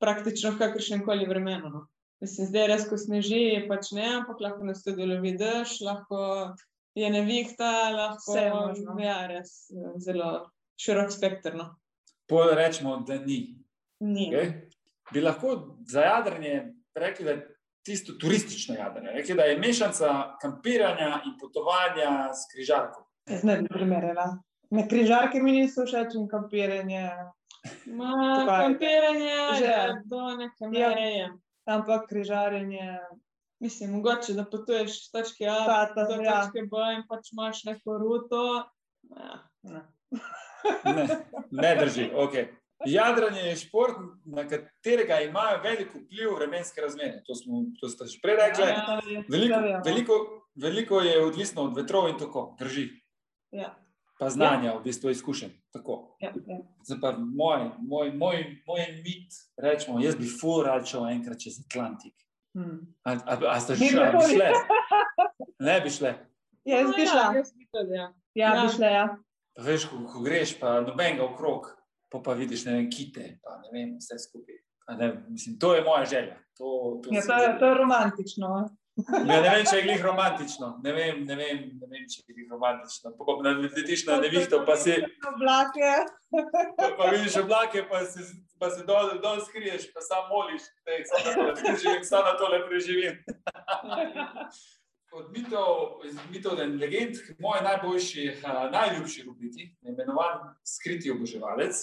praktično 0.00 0.56
kakršnem 0.60 1.04
koli 1.08 1.28
vremenu. 1.28 1.72
No. 1.72 1.82
Mislim, 2.22 2.46
zdaj 2.46 2.66
res, 2.70 2.84
ko 2.88 2.96
sneži, 2.98 3.64
pač 3.68 3.90
ne, 3.96 4.04
ampak 4.20 4.40
lahko 4.40 4.64
nas 4.64 4.84
tudi 4.84 5.06
lovi 5.06 5.32
dež, 5.38 5.80
lahko 5.82 6.20
je 6.94 7.08
nevihta, 7.10 7.70
lahko 7.90 8.30
Vse 8.32 8.44
je 8.44 8.52
možno. 8.54 8.94
ja, 9.02 9.26
res 9.26 9.50
zelo 9.98 10.28
širok 10.78 11.10
spekter. 11.10 11.56
No. 11.58 11.72
Pol 12.30 12.54
rečemo, 12.54 12.96
da 13.06 13.18
ni. 13.18 13.56
Ni. 14.00 14.28
Okay? 14.30 14.52
Bi 15.12 15.20
lahko 15.20 15.56
za 15.86 16.00
jadranje 16.02 16.72
rekli, 16.94 17.24
da 17.24 17.30
je 17.30 17.48
tisto 17.82 18.12
turistično 18.14 18.74
jadranje, 18.78 19.10
rekli, 19.12 19.34
da 19.34 19.42
je 19.42 19.58
mešanica 19.58 20.36
kampiranja 20.40 21.20
in 21.26 21.34
potovanja 21.40 22.30
s 22.32 22.46
križarko. 22.54 23.02
Jaz 23.30 23.42
ne 23.44 23.56
bi 23.56 23.68
primerjala. 23.68 24.38
Ne 24.70 24.86
križarke 24.88 25.40
mi 25.42 25.52
niso 25.52 25.82
všeč 25.86 26.14
in 26.14 26.28
kampiranje. 26.28 27.10
Ma, 27.86 28.14
kampiranje 28.46 29.34
Že. 29.58 29.64
je 29.64 30.02
do 30.04 30.22
neke 30.36 30.64
Ja. 30.64 30.88
mere. 30.88 31.00
je. 31.10 31.28
Ampak 31.64 32.08
križarjenje, 32.08 32.98
Mislim, 33.62 33.90
mogoče, 33.90 34.32
da 34.32 34.44
potuješ 34.44 35.08
z 35.08 35.10
točke 35.12 35.46
A 35.46 35.64
ta, 35.66 35.94
ta, 35.94 36.04
do 36.04 36.22
ja, 36.22 36.40
točke 36.40 36.64
B 36.66 36.80
in 36.96 37.04
pač 37.08 37.28
imaš 37.32 37.60
neko 37.64 37.94
ruto. 37.98 38.40
Ja. 39.02 39.36
ne. 39.62 39.82
Ne, 40.84 41.04
ne 41.50 41.70
drži. 41.76 42.08
Okay. 42.24 42.48
Jadranje 42.86 43.40
je 43.40 43.56
šport, 43.56 44.00
na 44.24 44.42
katerega 44.48 45.20
imajo 45.22 45.60
veliko 45.62 45.98
vpliv 45.98 46.34
vremenske 46.34 46.82
razmere. 46.82 47.22
To, 47.26 47.34
smo, 47.38 47.62
to 47.80 47.88
ste 47.88 48.06
že 48.10 48.18
prej 48.22 48.36
rekli. 48.40 48.66
Ja, 48.66 48.98
Veliko, 49.28 49.54
to 49.54 49.62
vemo. 49.62 49.82
veliko, 49.84 50.18
veliko 50.54 51.00
je 51.00 51.24
odvisno 51.24 51.62
od 51.70 51.76
vetrov 51.78 52.08
in 52.10 52.18
tako, 52.18 52.56
drži. 52.58 52.88
Ja. 53.54 53.76
Pa 54.22 54.28
znanja, 54.30 54.76
v 54.78 54.84
bistvu 54.84 55.10
izkušenj. 55.10 55.50
Tako. 55.74 56.16
Ja. 56.22 56.30
Ja. 56.46 56.58
Zdaj 56.86 56.98
pa 57.00 57.10
moj, 57.18 57.70
moj, 57.78 58.12
moj, 58.14 58.38
moj 58.66 58.82
mit, 59.02 59.34
rečemo, 59.58 59.98
jaz 60.00 60.14
bi 60.16 60.28
ful 60.30 60.62
rad 60.62 60.86
šel 60.86 61.08
enkrat 61.10 61.40
čez 61.42 61.58
Atlantik. 61.64 62.14
Hmm. 62.54 62.78
A, 63.02 63.16
a, 63.18 63.38
a 63.50 63.60
ste 63.60 63.74
šle, 63.80 64.04
a 64.06 64.12
bi 64.14 64.22
šle? 64.30 64.50
Ne 65.58 65.80
bi 65.80 65.90
šle. 65.90 66.14
Ja, 66.64 66.78
jaz 66.84 66.90
bi 66.94 67.06
šla. 67.10 67.24
Ja, 67.34 67.42
tudi, 67.74 67.94
ja. 67.98 68.06
Ja, 68.34 68.54
Ja. 68.54 68.62
bi 68.62 68.72
šla, 68.76 68.86
ja. 68.86 69.06
Pa 69.56 69.62
veš, 69.66 69.88
ko, 69.90 70.04
ko 70.12 70.22
greš, 70.22 70.54
pa 70.60 70.78
noben 70.86 71.18
ga 71.18 71.26
okrog, 71.26 71.66
pa, 72.12 72.22
pa 72.22 72.36
vidiš 72.38 72.64
ne 72.68 72.76
vem, 72.78 72.86
kite, 72.90 73.40
pa 73.42 73.58
ne 73.64 73.72
vem, 73.74 73.96
vse 73.98 74.20
skupaj. 74.28 74.62
A 74.86 74.94
Ne, 74.98 75.12
mislim, 75.28 75.58
to 75.58 75.74
je 75.74 75.82
moja 75.84 76.04
želja. 76.04 76.36
To, 76.58 77.00
to, 77.02 77.10
Ja, 77.14 77.22
to, 77.26 77.42
je, 77.42 77.58
to 77.58 77.66
je 77.66 77.74
romantično. 77.74 78.48
Ja, 79.00 79.38
ne 79.40 79.48
vem, 79.48 79.62
če 79.64 79.78
je 79.78 79.84
glih 79.86 80.02
romantično. 80.04 80.68
Ne 80.84 80.92
vem, 80.92 81.22
ne 81.24 81.36
vem, 81.36 81.60
ne 81.80 81.86
vem 81.88 82.02
če 82.12 82.20
je 82.20 82.34
glih 82.34 82.50
romantično. 82.52 83.14
Ko 83.16 83.38
letiš 83.40 84.04
na 84.08 84.18
nevihto, 84.20 84.60
pa 84.68 84.76
si. 84.76 84.98
Oblake. 85.30 85.92
Pa, 86.76 86.90
pa 86.98 87.08
vidiš 87.14 87.38
oblake, 87.40 87.86
pa 87.88 88.02
se, 88.04 88.26
pa 88.60 88.68
se 88.72 88.84
dol, 88.88 89.14
dol 89.24 89.40
skriješ, 89.46 89.88
pa 89.94 90.04
sam 90.04 90.28
moliš, 90.28 90.68
da 90.84 91.54
preživim, 91.56 92.04
samo 92.04 92.26
na 92.28 92.34
tole 92.40 92.60
preživim. 92.68 93.16
Od 95.12 95.32
mitov, 95.32 96.04
iz 96.08 96.20
mitov 96.32 96.60
in 96.60 96.78
legend, 96.80 97.18
k 97.20 97.34
moji 97.40 97.64
najboljši, 97.64 98.28
a, 98.48 98.68
najljubši 98.72 99.24
rubriki, 99.26 99.66
imenovan 99.84 100.54
Skriti 100.64 101.12
oboževalec. 101.12 101.80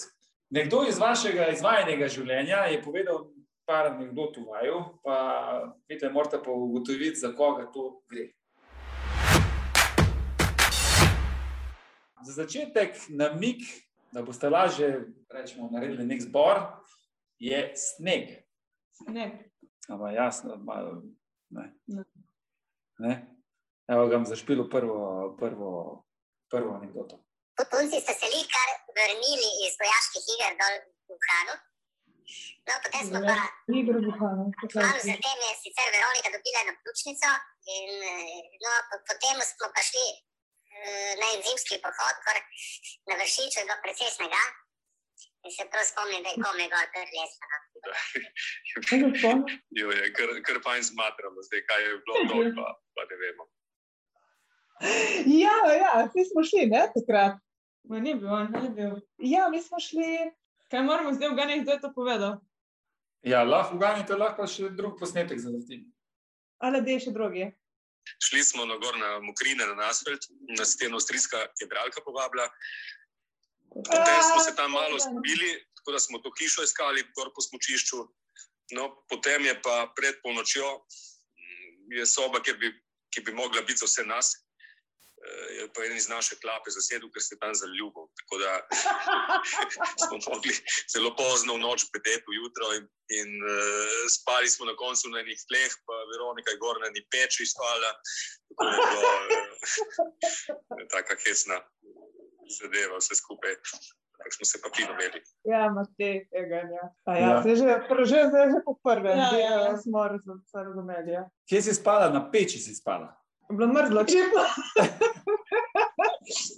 Nekdo 0.50 0.82
iz 0.88 0.98
vašega 0.98 1.52
izvajanega 1.54 2.08
življenja 2.10 2.64
je 2.70 2.82
povedal 2.82 3.28
par 3.70 3.86
anegdot 3.86 4.34
v 4.36 4.42
vaju, 4.50 4.78
pa 5.02 5.16
vidite, 5.88 6.08
morate 6.10 6.42
pa 6.42 6.50
ugotoviti, 6.50 7.20
za 7.22 7.30
koga 7.36 7.68
to 7.70 8.02
gre. 8.10 8.32
Za 12.26 12.32
začetek 12.42 12.98
namig, 13.14 13.62
da 14.10 14.24
boste 14.26 14.50
lažje 14.50 14.90
rečemo, 15.30 15.70
naredili 15.70 16.06
nek 16.06 16.22
zbor, 16.26 16.64
je 17.38 17.62
sneg. 17.78 18.42
Ne. 19.06 19.30
Ampak 19.86 20.18
jasno, 20.18 20.58
malo. 20.66 21.02
Ne. 21.54 21.70
Ne. 21.86 22.04
Ne? 22.98 23.14
Evo 23.86 24.10
ga 24.10 24.18
bom 24.18 24.26
zašpil 24.26 24.66
prvo, 24.66 24.98
prvo, 25.38 25.70
prvo 26.50 26.74
anegdoto. 26.74 27.22
Punci 27.70 28.02
ste 28.02 28.18
se 28.18 28.26
kar 28.50 28.68
vrnili 28.98 29.50
iz 29.62 29.78
vojaških 29.78 30.24
iger 30.34 30.58
dol 30.58 30.74
v 31.14 31.22
Kranu. 31.22 31.69
No, 32.68 32.72
potem 32.84 33.02
smo 33.08 33.18
pa 33.28 33.36
Igro 33.80 33.98
Buhano. 34.06 34.44
kmalu 34.72 35.00
zatem 35.10 35.38
je 35.46 35.52
sicer 35.64 35.88
Veronika 35.96 36.28
dobila 36.34 36.58
eno 36.64 36.72
pljučnico 36.80 37.30
in 37.76 37.90
eh, 38.12 38.40
no, 38.64 38.70
po- 38.88 39.02
potem 39.08 39.36
smo 39.50 39.66
pa 39.74 39.82
šli 39.88 40.06
eh, 40.74 41.12
na 41.20 41.26
en 41.34 41.40
zimski 41.46 41.76
pohod, 41.84 42.16
kar 42.26 42.36
na 43.08 43.14
vršiču 43.20 43.56
je 43.60 43.66
bilo 43.68 43.78
precej 43.84 44.10
snega. 44.16 44.42
In 45.44 45.52
se 45.56 45.64
prav 45.72 45.84
spomnim, 45.88 46.22
da 46.24 46.28
je 46.32 46.40
komaj 46.44 46.68
gor 46.72 46.86
lesna. 47.16 47.46
Jo 49.78 49.86
je 49.90 50.12
kar, 50.12 50.28
kar 50.46 50.56
fajn 50.66 50.82
smatramo, 50.84 51.38
zdaj 51.48 51.62
kaj 51.68 51.80
je 51.84 51.90
bilo 52.04 52.16
dol, 52.30 52.44
pa, 52.56 52.66
pa 52.94 53.02
ne 53.10 53.16
vemo. 53.22 53.44
Ja, 55.42 55.56
ja, 55.82 55.92
mi 56.14 56.24
smo 56.24 56.44
šli, 56.44 56.66
ne, 56.66 56.82
takrat. 56.94 57.34
Ma 57.88 58.00
ni 58.00 58.14
bil, 58.14 58.28
on, 58.32 58.52
ni 58.62 58.68
bil. 58.70 58.94
Ja, 59.18 59.48
mi 59.48 59.62
smo 59.62 59.80
šli. 59.80 60.10
Kaj 60.70 60.82
moramo 60.86 61.12
zdaj 61.14 61.32
uganiti, 61.32 61.62
kdo 61.62 61.72
je 61.72 61.80
to 61.80 61.92
povedal? 61.94 62.36
Ja, 63.26 63.42
lahko 63.44 63.74
uganite, 63.76 64.14
lahko 64.16 64.46
še 64.46 64.70
drug 64.76 64.94
posnetek 65.00 65.40
zavrtim. 65.42 65.88
Ali 66.62 66.80
da 66.84 66.94
je 66.94 67.00
še 67.06 67.14
drugi? 67.16 67.48
Šli 68.22 68.42
smo 68.44 68.64
na 68.68 68.76
gor 68.80 68.96
na 68.98 69.18
mokrine, 69.24 69.66
na 69.76 69.90
asfalt, 69.90 70.28
nas 70.58 70.76
je 70.80 70.88
avstrijska 70.88 71.42
jedralka 71.60 72.02
povabila. 72.06 72.46
Potem 73.74 74.22
smo 74.30 74.40
se 74.44 74.54
tam 74.56 74.72
malo 74.72 74.98
zbili, 74.98 75.50
tako 75.80 75.94
da 75.94 76.00
smo 76.02 76.18
to 76.22 76.32
hišo 76.38 76.64
iskali, 76.66 77.04
gor 77.18 77.32
po 77.34 77.42
smočišču. 77.44 78.00
No, 78.78 78.88
potem 79.10 79.44
je 79.50 79.54
pa 79.62 79.90
pred 79.96 80.22
polnočjo, 80.22 80.70
je 81.90 82.06
soba, 82.06 82.40
kjer 82.46 82.58
bi, 82.62 82.70
ki 83.10 83.24
bi 83.26 83.34
mogla 83.34 83.62
biti 83.66 83.82
za 83.82 83.90
vse 83.90 84.06
nas. 84.06 84.32
Eh, 85.26 85.46
Je 85.60 85.68
pa 85.74 85.84
en 85.84 85.96
iz 85.96 86.08
naše 86.08 86.34
klape 86.42 86.70
zasedel, 86.70 87.10
ker 87.12 87.22
se 87.22 87.34
je 87.34 87.38
tam 87.38 87.54
zaljubil. 87.54 88.06
Tako 88.20 88.34
da 88.42 88.52
smo 90.06 90.16
mogli 90.32 90.52
zelo 90.94 91.10
pozno 91.16 91.54
v 91.54 91.62
noč 91.66 91.84
bedeti 91.94 92.24
ujutro 92.32 92.72
in, 92.78 92.84
in 93.20 93.30
uh, 93.44 93.52
spali 94.16 94.48
smo 94.50 94.64
na 94.66 94.74
koncu 94.76 95.08
na 95.12 95.20
enih 95.20 95.40
tleh, 95.48 95.70
pa 95.86 95.94
Veronika 96.12 96.50
je 96.50 96.60
gor 96.64 96.80
na 96.80 96.86
eni 96.90 97.02
peči 97.12 97.46
spala. 97.46 97.90
Tako 98.48 98.60
da 98.64 98.72
je 98.72 98.80
bilo 98.90 99.10
uh, 100.80 100.88
taka 100.96 101.14
hecna 101.24 101.56
zadeva, 102.58 102.96
vse 102.98 103.14
skupaj. 103.14 103.54
Tako 104.20 104.32
smo 104.36 104.44
se 104.44 104.58
pa 104.62 104.68
imeli. 104.82 105.20
Ja, 105.44 105.70
Matej, 105.72 106.28
tega 106.32 106.56
ja. 106.56 106.84
A 107.04 107.14
ja, 107.16 107.20
Ja. 107.20 107.30
ja. 107.46 107.56
Že, 107.56 107.64
pr- 107.88 108.04
že, 108.04 108.20
že, 108.32 108.40
že 108.52 108.58
po 108.64 108.74
prvem, 108.84 109.16
Ja, 109.18 109.30
ja, 109.32 109.38
ja, 109.38 109.50
ja. 109.50 109.60
ja. 109.70 109.76
smo 109.78 110.00
se 110.50 110.58
razumeli. 110.64 111.10
Ja. 111.12 111.24
Kje 111.48 111.62
si 111.62 111.74
spala? 111.74 112.08
Na 112.10 112.30
peči 112.30 112.58
si 112.58 112.74
spala. 112.74 113.19
Je 113.50 113.56
Bilo 113.56 113.66
mrzlo, 113.74 114.04
če 114.06 114.20
pa. 114.30 114.44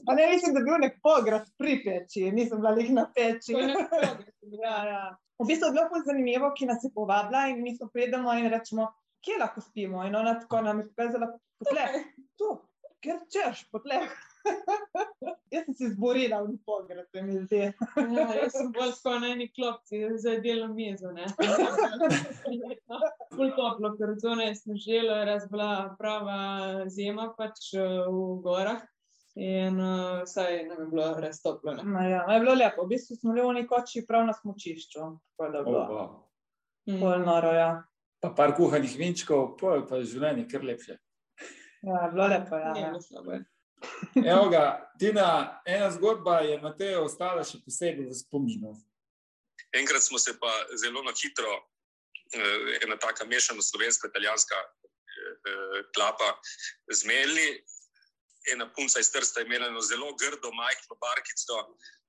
A 0.08 0.14
ne 0.14 0.30
mislim, 0.30 0.54
da 0.54 0.60
je 0.60 0.64
bil 0.64 0.78
nek 0.82 0.98
pograd 1.02 1.46
pri 1.58 1.76
peči, 1.84 2.30
nisem 2.34 2.60
bila 2.60 2.72
lih 2.76 2.90
na 2.92 3.06
peči. 3.14 3.54
Ja, 3.56 4.74
ja. 4.84 5.04
V 5.40 5.46
bistvu 5.48 5.70
je 5.70 5.76
bilo 5.76 5.86
ful 5.88 6.04
zanimivo, 6.06 6.50
ki 6.58 6.68
nas 6.68 6.84
je 6.84 6.90
povabila 6.94 7.46
in 7.48 7.62
mi 7.62 7.76
smo 7.76 7.88
pridemo 7.94 8.34
in 8.36 8.50
rečemo, 8.52 8.90
kje 9.24 9.38
lahko 9.40 9.64
spimo. 9.64 10.04
In 10.04 10.16
ona 10.18 10.34
tako 10.40 10.60
nam 10.66 10.82
je 10.82 10.88
pokazala 10.90 11.30
potle. 11.58 11.86
Tu, 12.38 12.50
ker 13.00 13.22
češ, 13.32 13.64
potle. 13.72 14.02
Jaz 15.52 15.64
sem 15.64 15.74
si 15.74 15.88
zborila 15.92 16.42
v 16.42 16.56
pograd, 16.64 17.06
se 17.12 17.22
mi 17.22 17.36
zdi. 17.44 17.60
Ja, 18.16 18.28
jaz 18.40 18.54
sem 18.56 18.70
bolj 18.72 18.94
skoro 18.96 19.20
na 19.20 19.32
eni 19.34 19.50
klopci, 19.52 20.00
zdaj 20.16 20.40
delam 20.44 20.72
mizo. 20.74 21.12
ne. 21.12 21.26
Ful 23.34 23.52
toplo, 23.56 23.92
ker 23.98 24.14
zunaj 24.22 24.48
je 24.48 24.54
snežilo, 24.62 25.18
res 25.28 25.44
bila 25.52 25.92
prava 25.98 26.88
zima 26.88 27.28
pač 27.36 27.74
eh, 27.76 28.08
v 28.08 28.40
gorah. 28.44 28.80
In 29.32 29.78
uh, 29.80 30.24
vsaj 30.26 30.58
nam 30.68 30.82
je 30.82 30.88
bilo 30.90 31.06
res 31.20 31.40
toplo. 31.44 31.72
ne. 31.76 31.84
No, 31.84 32.00
ja, 32.04 32.24
je 32.28 32.40
bilo 32.40 32.56
lepo. 32.56 32.84
V 32.84 32.92
bistvu 32.96 33.16
smo 33.16 33.32
bili 33.32 33.46
v 33.46 33.54
neki 33.60 33.68
koči 33.68 34.04
prav 34.08 34.26
na 34.28 34.34
smočišču. 34.36 35.06
Wow. 35.40 36.28
Mm. 36.88 37.24
noro, 37.24 37.52
ja. 37.56 37.70
Pa 38.20 38.30
par 38.36 38.52
kuhanih 38.56 38.92
vinčkov, 38.98 39.56
pa 39.60 39.78
je 39.78 39.86
pa 39.88 40.02
življenje 40.04 40.44
kar 40.50 40.64
lepše. 40.64 40.98
Ja, 41.82 42.08
bilo 42.12 42.28
lepo, 42.28 42.60
ja. 42.60 42.72
Ni 42.76 42.84
ja. 42.84 42.92
Evo 44.32 44.48
ga, 44.48 44.92
Tina, 44.98 45.62
ena 45.66 45.90
zgodba 45.90 46.40
je 46.40 46.58
Matejo 46.60 47.04
ostala 47.04 47.44
še 47.44 47.60
posebej 47.64 48.08
v 48.10 48.16
spominu. 48.16 48.74
Enkrat 49.72 50.04
smo 50.04 50.18
se 50.18 50.34
pa 50.38 50.52
zelo 50.76 51.02
na 51.02 51.14
hitro, 51.16 51.52
eh, 52.34 52.78
ena 52.84 52.96
taka 53.00 53.24
mešana 53.24 53.62
slovensko-italijanska 53.62 54.58
eh, 54.58 55.82
klapa, 55.94 56.34
zmedli. 56.92 57.62
Ena 58.52 58.66
punca 58.74 59.00
iz 59.00 59.10
Trsta 59.12 59.40
je 59.40 59.46
imela 59.46 59.70
zelo 59.80 60.14
grdo, 60.18 60.50
majhno 60.52 60.98
barkico, 61.00 61.58
eh, 61.62 62.01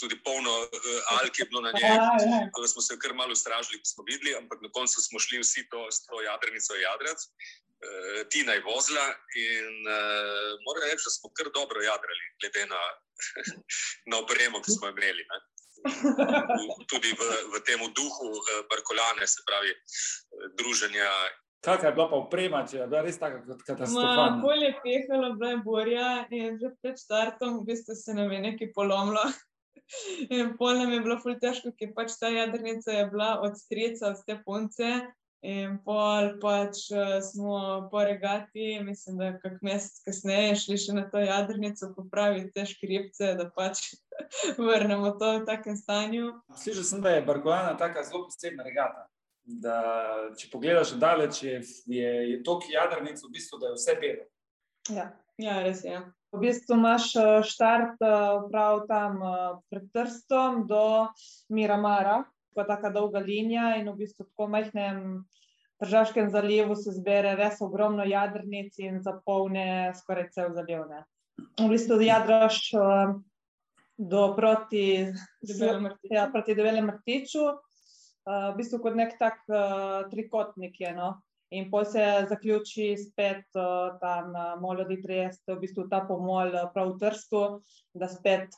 tudi 0.00 0.16
polno 0.24 0.52
eh, 0.62 1.00
alke 1.16 1.42
je 1.42 1.48
bilo 1.50 1.60
na 1.60 1.72
njej. 1.72 1.88
Ja, 1.88 1.94
ja. 1.94 2.38
Tako 2.46 2.66
smo 2.72 2.82
se 2.82 2.98
kar 3.02 3.14
malo 3.14 3.34
stražili, 3.34 3.80
ko 3.82 3.86
smo 3.92 4.02
videli, 4.10 4.36
ampak 4.40 4.58
na 4.62 4.70
koncu 4.76 4.96
smo 5.06 5.18
šli 5.18 5.42
vsi 5.44 5.68
to, 5.70 5.80
s 5.90 6.06
to 6.06 6.22
jadrnico 6.28 6.74
jadrac. 6.74 7.18
Uh, 7.82 8.20
Tina 8.30 8.52
je 8.54 8.62
vozila 8.70 9.06
in 9.46 9.74
uh, 9.90 10.50
moram 10.66 10.82
reči, 10.86 11.06
da 11.06 11.12
smo 11.18 11.30
kar 11.36 11.48
dobro 11.58 11.78
jadrali, 11.82 12.24
glede 12.40 12.62
na, 12.74 12.82
na 14.10 14.14
opremo, 14.22 14.62
ki 14.62 14.70
smo 14.76 14.86
imeli. 14.88 15.24
Ne? 15.30 15.38
Tudi 16.90 17.10
v, 17.18 17.22
v 17.52 17.60
tem 17.66 17.80
duhu 17.98 18.28
uh, 18.30 18.62
Barkolane, 18.70 19.26
se 19.26 19.42
pravi, 19.48 19.72
druženja. 20.58 21.10
Kakšna 21.62 21.88
je 21.88 21.94
bila 21.94 22.08
pa 22.10 22.16
oprema, 22.18 22.64
če 22.66 22.80
je 22.80 22.86
bila 22.90 23.04
res 23.06 23.18
tako 23.22 23.44
kot 23.46 23.60
Ma, 23.60 23.66
katastrofalna? 23.68 24.42
Bolje 24.42 24.66
je 24.66 24.74
pehalo, 24.82 25.28
bila 25.38 25.50
je 25.52 25.58
borja 25.62 26.10
in 26.34 26.58
že 26.58 26.72
pred 26.82 26.98
startom 26.98 27.60
v 27.60 27.66
bistvu 27.70 27.94
se 27.94 28.14
nam 28.18 28.32
je 28.34 28.40
nekaj 28.50 28.72
polomilo. 28.74 29.22
In 30.34 30.56
pol 30.58 30.78
nam 30.80 30.92
je 30.92 31.00
bilo 31.04 31.18
ful 31.22 31.36
težko, 31.38 31.70
ker 31.78 31.92
pač 31.94 32.16
ta 32.18 32.32
jadrnica 32.32 32.94
je 32.96 33.04
bila 33.12 33.36
od 33.44 33.58
strica, 33.60 34.10
od 34.10 34.24
te 34.26 34.38
punce. 34.42 34.88
In 35.42 35.78
pol 35.86 36.36
pač 36.42 36.84
eh, 36.94 37.16
smo 37.22 37.86
po 37.90 38.02
regati, 38.06 38.78
mislim, 38.82 39.18
da 39.18 39.32
kak 39.42 39.62
mesec 39.62 40.02
kasneje 40.06 40.58
šli 40.64 40.78
še 40.78 40.98
na 40.98 41.06
to 41.10 41.22
jadrnico 41.22 41.92
popraviti 41.94 42.54
te 42.54 42.66
škripce, 42.70 43.34
da 43.38 43.50
pač 43.54 43.88
vrnemo 44.66 45.14
to 45.18 45.32
v 45.38 45.46
takem 45.46 45.78
stanju. 45.78 46.30
Slišal 46.58 46.86
sem, 46.90 47.02
da 47.02 47.14
je 47.14 47.26
Bargojana 47.26 47.74
tako 47.78 48.06
zelo 48.06 48.26
posebna 48.30 48.66
regata. 48.66 49.11
Da, 49.42 49.78
če 50.38 50.48
pogledaš 50.52 50.94
daleč, 51.02 51.42
je, 51.42 51.56
je, 51.90 52.10
je 52.30 52.36
tok 52.46 52.68
jadrnic 52.70 53.18
v 53.24 53.32
bistvu, 53.34 53.58
da 53.58 53.72
je 53.72 53.78
vse 53.78 53.96
belo. 53.98 54.28
Ja. 54.92 55.10
Ja, 55.40 55.62
res 55.64 55.82
je. 55.84 55.98
V 56.32 56.40
bistvu 56.40 56.76
imaš 56.78 57.12
eh, 57.16 57.42
štart 57.44 58.00
eh, 58.00 58.16
prav 58.50 58.84
tam 58.88 59.18
eh, 59.22 59.40
pred 59.72 59.88
Trstom 59.92 60.66
do 60.68 61.08
Miramara, 61.48 62.22
pa 62.56 62.64
tako 62.68 62.92
dolga 62.92 63.20
linija 63.20 63.76
in 63.80 63.88
v 63.90 63.96
bistvu 64.04 64.28
tako 64.28 64.48
majhnem 64.52 65.24
Tržaškem 65.82 66.28
zalivu 66.30 66.76
se 66.78 66.92
zbere 66.94 67.34
res 67.34 67.58
ogromno 67.64 68.04
jadrnic 68.06 68.76
in 68.78 69.00
zapolne 69.02 69.90
skoraj 69.98 70.28
cel 70.30 70.52
zaliv. 70.54 70.84
Ne. 70.86 71.00
V 71.58 71.66
bistvu 71.72 71.98
jadraš 72.06 72.68
do 73.98 74.22
proti, 74.36 75.10
ja, 76.06 76.28
proti 76.30 76.54
Debelem 76.54 76.92
Rtiču, 77.00 77.48
v 78.26 78.54
bistvu 78.56 78.78
kot 78.84 78.96
nek 78.98 79.16
tak 79.18 79.40
uh, 79.50 80.08
trikotnik 80.10 80.80
je. 80.80 80.92
No. 80.94 81.14
In 81.52 81.68
pol 81.70 81.84
se 81.84 82.04
zaključi 82.30 82.94
spet 82.96 83.44
uh, 83.58 83.98
tam 84.00 84.32
na 84.32 84.44
Molodi 84.60 85.00
Trieste, 85.02 85.52
v 85.52 85.60
bistvu 85.66 85.88
ta 85.90 86.04
pomol 86.08 86.54
prav 86.74 86.94
v 86.94 86.98
Trstu, 87.02 87.42
da 87.94 88.08
spet 88.08 88.54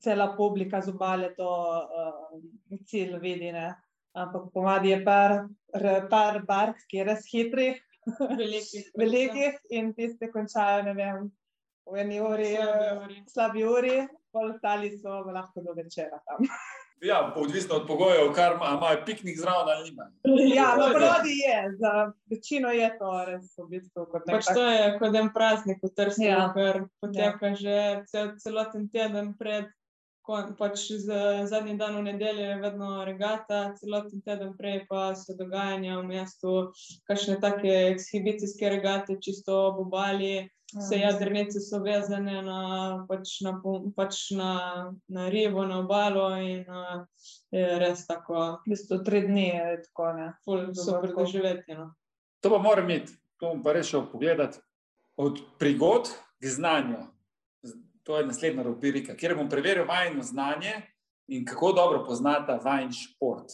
cela 0.00 0.30
publika 0.36 0.80
z 0.80 0.94
obale 0.94 1.34
to 1.36 1.50
uh, 1.50 2.40
cilj 2.86 3.18
vidi. 3.20 3.52
Ne. 3.52 3.74
Ampak 4.16 4.48
pomadi 4.54 4.90
je 4.94 5.04
par, 5.04 5.46
par 6.10 6.40
bark, 6.46 6.80
ki 6.90 6.98
je 6.98 7.04
res 7.06 7.26
hitrih, 7.30 7.78
Velikih. 8.38 8.90
velikih 9.00 9.58
in 9.70 9.92
tiste 9.94 10.30
končajo, 10.32 10.82
ne 10.88 10.94
vem, 10.94 11.30
v 11.90 12.02
eni 12.02 12.20
uri, 12.20 12.54
Slabi 12.56 12.86
eh, 12.86 13.04
uri. 13.04 13.22
slabi 13.28 13.64
uri, 13.64 13.96
pol 14.32 14.52
ostali 14.54 14.92
so 14.98 15.22
lahko 15.26 15.62
do 15.64 15.74
večera 15.76 16.20
tam. 16.26 16.46
Ja, 17.00 17.32
odvisno 17.36 17.76
od 17.76 17.86
pogojev, 17.86 18.32
kar 18.34 18.52
ima, 18.52 18.64
a 18.64 18.76
imajo 18.76 19.02
piknik 19.06 19.38
zraven 19.38 19.68
ali 19.68 19.90
nimajo. 19.90 20.10
Ja, 20.54 20.74
To 20.76 20.88
no, 20.88 20.98
je 21.24 21.76
za 21.78 22.12
večino 22.30 22.68
je 22.70 22.98
to 22.98 23.24
res 23.24 23.56
v 23.58 23.68
bistvu 23.68 24.04
kot 24.04 24.22
Pač 24.26 24.46
nekak 24.46 24.54
to 24.54 24.64
je 24.66 24.98
kot 24.98 25.16
en 25.16 25.30
praznik 25.32 25.78
v 25.82 25.90
Trstu, 25.96 26.22
Ja. 26.28 26.52
ker 26.54 26.84
poteka 27.00 27.46
ja. 27.46 27.54
že 27.54 27.76
cel, 28.06 28.36
celoten 28.36 28.88
teden 28.92 29.32
pred, 29.38 29.72
pač 30.58 30.86
z, 31.02 31.06
zadnji 31.46 31.76
dan 31.78 31.96
v 31.98 32.02
nedeljo 32.12 32.46
je 32.46 32.60
vedno 32.62 33.04
regata, 33.04 33.74
celoten 33.80 34.22
teden 34.22 34.54
prej 34.58 34.86
pa 34.88 35.10
so 35.18 35.34
dogajanja 35.38 35.98
v 36.00 36.06
mestu, 36.06 36.54
kakšne 37.10 37.40
take 37.42 37.74
ekshibicijske 37.90 38.70
regate, 38.70 39.18
čisto 39.22 39.68
ob 39.68 39.86
obali, 39.86 40.48
vse 40.74 40.96
Ja. 40.96 41.10
jadrnice 41.10 41.60
so 41.60 41.82
vezane 41.82 42.42
na, 42.42 42.60
pač 43.08 43.40
na, 43.42 43.58
pač 43.96 44.30
na, 44.30 44.52
na 45.08 45.28
ribo, 45.28 45.66
na 45.66 45.80
obalo 45.82 46.30
in 46.38 46.64
uh, 46.70 47.04
je 47.50 47.78
res 47.78 48.06
tako 48.06 48.62
V 48.66 48.70
bistvu 48.70 49.02
tri 49.04 49.26
dni 49.26 49.46
je 49.48 49.82
tako, 49.88 50.12
ne. 50.12 50.32
ful 50.44 50.74
super 50.74 51.14
doživetje. 51.14 51.74
No. 51.74 51.90
To 52.40 52.50
pa 52.50 52.58
moram 52.58 52.90
imeti, 52.90 53.12
to 53.40 53.50
bom 53.50 53.62
pa 53.62 53.72
res 53.72 53.90
šel 53.90 54.06
pogledat. 54.12 54.60
Od 55.16 55.42
prigod 55.58 56.08
k 56.40 56.46
znanju. 56.46 57.02
To 58.02 58.18
je 58.18 58.26
naslednja 58.26 58.62
rubrika, 58.62 59.16
kjer 59.16 59.36
bom 59.36 59.48
preveril 59.48 59.84
vajno 59.88 60.22
znanje 60.22 60.72
in 61.28 61.44
kako 61.44 61.72
dobro 61.72 62.04
poznata 62.04 62.60
vajen 62.64 62.92
šport. 62.92 63.52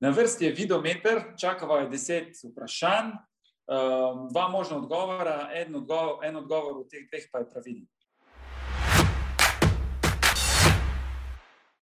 Na 0.00 0.10
vrsti 0.10 0.44
je 0.44 0.52
vidometer, 0.52 1.22
čakava 1.40 1.80
je 1.80 1.88
deset 1.88 2.36
vprašanj, 2.44 3.10
um, 3.10 4.28
dva 4.32 4.48
možna 4.48 4.76
odgovora, 4.76 5.50
en 5.54 5.74
odgovor, 5.74 6.24
en 6.24 6.36
odgovor 6.36 6.78
od 6.78 6.90
teh 6.90 7.08
dveh 7.10 7.28
pa 7.32 7.38
je 7.38 7.50
pravilen. 7.50 7.86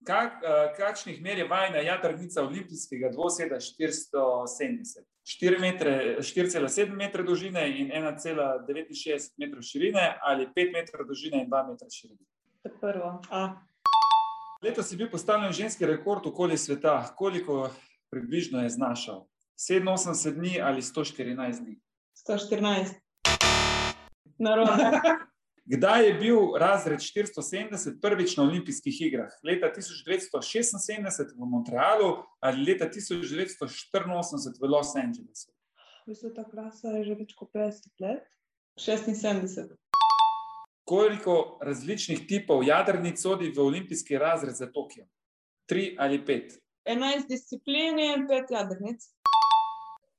Kak, 0.05 0.33
uh, 0.43 0.77
kakšnih 0.77 1.21
mer 1.21 1.37
je 1.37 1.47
vajna 1.47 1.77
jadrnica 1.77 2.41
olimpijskega 2.43 3.09
dvoseda 3.09 3.59
470? 3.59 5.05
4 5.25 5.59
metre- 5.59 6.17
4,7 6.21 6.95
metra 6.95 7.23
dolžine 7.23 7.65
in 7.79 7.89
1,69 7.91 9.31
metra 9.37 9.61
širine, 9.61 10.17
ali 10.21 10.47
5 10.55 10.73
metrov 10.73 11.07
dolžine 11.07 11.41
in 11.41 11.49
2 11.49 11.63
metra 11.69 11.89
širine. 11.89 12.21
To 12.63 12.69
je 12.69 12.79
prvo. 12.81 13.21
A, 13.29 13.55
Letos 14.63 14.91
je 14.91 14.97
bil 14.97 15.09
postavljen 15.09 15.51
ženski 15.53 15.85
rekord 15.85 16.25
okoli 16.25 16.57
sveta. 16.57 17.15
Koliko 17.17 17.69
približno 18.09 18.63
je 18.63 18.69
znašal? 18.69 19.25
87 19.57 20.33
dni 20.33 20.61
ali 20.61 20.81
114 20.81 21.63
dni? 21.63 21.79
114. 22.29 22.93
Narobe. 24.37 24.71
Kdaj 25.65 26.07
je 26.07 26.13
bil 26.13 26.37
razred 26.61 26.99
470 26.99 27.97
prvič 28.01 28.37
na 28.37 28.43
olimpijskih 28.43 29.01
igrah? 29.01 29.31
Leta 29.43 29.71
1976 29.73 31.33
v 31.33 31.47
Montrealu 31.49 32.21
ali 32.39 32.65
leta 32.65 32.85
1984 32.85 34.61
v 34.61 34.69
Los 34.69 34.95
Angelesu? 34.95 35.49
V 36.05 36.13
bistvu 36.13 36.29
ta 36.37 36.45
klasa 36.45 36.93
je 36.97 37.09
že 37.09 37.15
več 37.17 37.33
kot 37.33 37.49
50 37.49 37.89
let. 37.97 38.21
76. 38.77 39.73
Koliko 40.85 41.57
različnih 41.61 42.27
tipov 42.29 42.61
jadrnic 42.61 43.17
sodi 43.17 43.49
v 43.49 43.57
olimpijski 43.57 44.21
razred 44.21 44.53
za 44.53 44.69
Tokio? 44.69 45.09
Tri 45.65 45.95
ali 45.97 46.21
pet? 46.25 46.61
11 46.85 47.25
disciplin 47.25 47.97
in 47.97 48.29
5 48.29 48.53
jadrnic. 48.53 49.01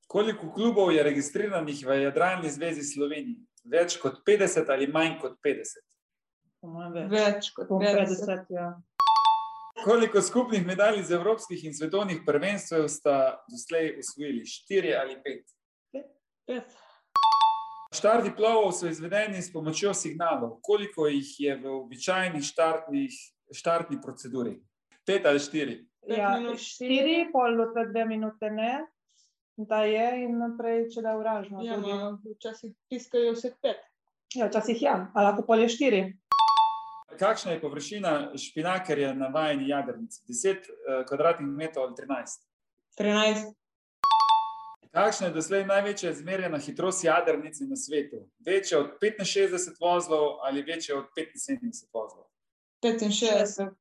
Koliko 0.07 0.51
klubov 0.51 0.91
je 0.91 1.03
registriranih 1.03 1.87
v 1.87 2.03
Jadralni 2.03 2.51
zvezi 2.51 2.83
Slovenije? 2.83 3.47
Več 3.67 3.97
kot 4.01 4.21
50 4.27 4.69
ali 4.73 4.87
manj 4.91 5.17
kot 5.21 5.37
50? 5.43 5.83
Po 6.61 6.71
mojem 6.71 6.93
več. 6.95 7.09
Več 7.11 7.49
kot 7.55 7.69
Po 7.69 7.79
50. 7.83 8.23
50, 8.23 8.53
ja. 8.55 8.71
Koliko 9.83 10.21
skupnih 10.21 10.65
medalj 10.65 11.03
z 11.05 11.13
evropskih 11.19 11.65
in 11.69 11.75
svetovnih 11.75 12.23
prvenstev 12.25 12.87
sta 12.89 13.37
doslej 13.51 13.93
osvojili? 14.01 14.45
Štiri 14.45 14.95
ali 14.97 15.19
pet? 15.23 15.45
Pet. 16.47 16.77
Štarti 17.93 18.33
plovov 18.35 18.71
so 18.75 18.89
izvedeni 18.89 19.41
s 19.41 19.51
pomočjo 19.53 19.93
signalov. 19.93 20.57
Koliko 20.65 21.07
jih 21.07 21.29
je 21.39 21.55
v 21.61 21.69
običajni 21.77 22.41
štartnih, 22.41 23.13
štartni 23.53 24.01
proceduri? 24.01 24.57
Pet 25.05 25.25
ali 25.25 25.39
štiri? 25.39 25.77
Pet 26.07 26.17
Ja, 26.17 26.33
štiri, 26.57 27.27
pol 27.31 27.59
do 27.59 27.69
dve 27.91 28.05
minute 28.07 28.49
ne. 28.51 28.87
Da 29.57 29.81
je 29.83 30.23
in 30.23 30.37
naprej, 30.37 30.83
če 30.93 31.01
da 31.01 31.15
uražno. 31.17 31.63
Ja, 31.65 31.79
tudi. 31.81 31.93
ma, 31.93 32.11
včasih 32.37 32.73
tiskajo 32.91 33.33
vseh 33.33 33.55
pet. 33.61 33.79
Ja, 34.35 34.51
včasih 34.51 34.81
ja, 34.81 34.97
ali 35.15 35.25
lahko 35.25 35.45
pol 35.47 35.63
je 35.65 35.69
štiri. 35.73 36.01
Kakšna 37.17 37.55
je 37.55 37.61
površina 37.61 38.11
špinakerja 38.37 39.15
na 39.17 39.31
vajeni 39.33 39.71
jadrnici? 39.71 40.21
10 40.29 40.67
eh, 40.67 40.99
kvadratnih 41.09 41.49
metrov 41.49 41.87
ali 41.87 41.95
13? 41.97 42.43
13. 42.99 43.49
Kakšna 44.93 45.31
je 45.31 45.33
doslej 45.33 45.65
največja 45.65 46.11
izmerjena 46.13 46.59
hitrost 46.61 47.03
jadrnice 47.03 47.65
na 47.65 47.75
svetu? 47.75 48.27
Večja 48.45 48.79
od 48.79 48.93
65 49.01 49.81
vozlov 49.81 50.37
ali 50.45 50.61
večja 50.61 50.99
od 50.99 51.09
75 51.17 51.89
vozlov? 51.93 52.29
65. 52.85 53.73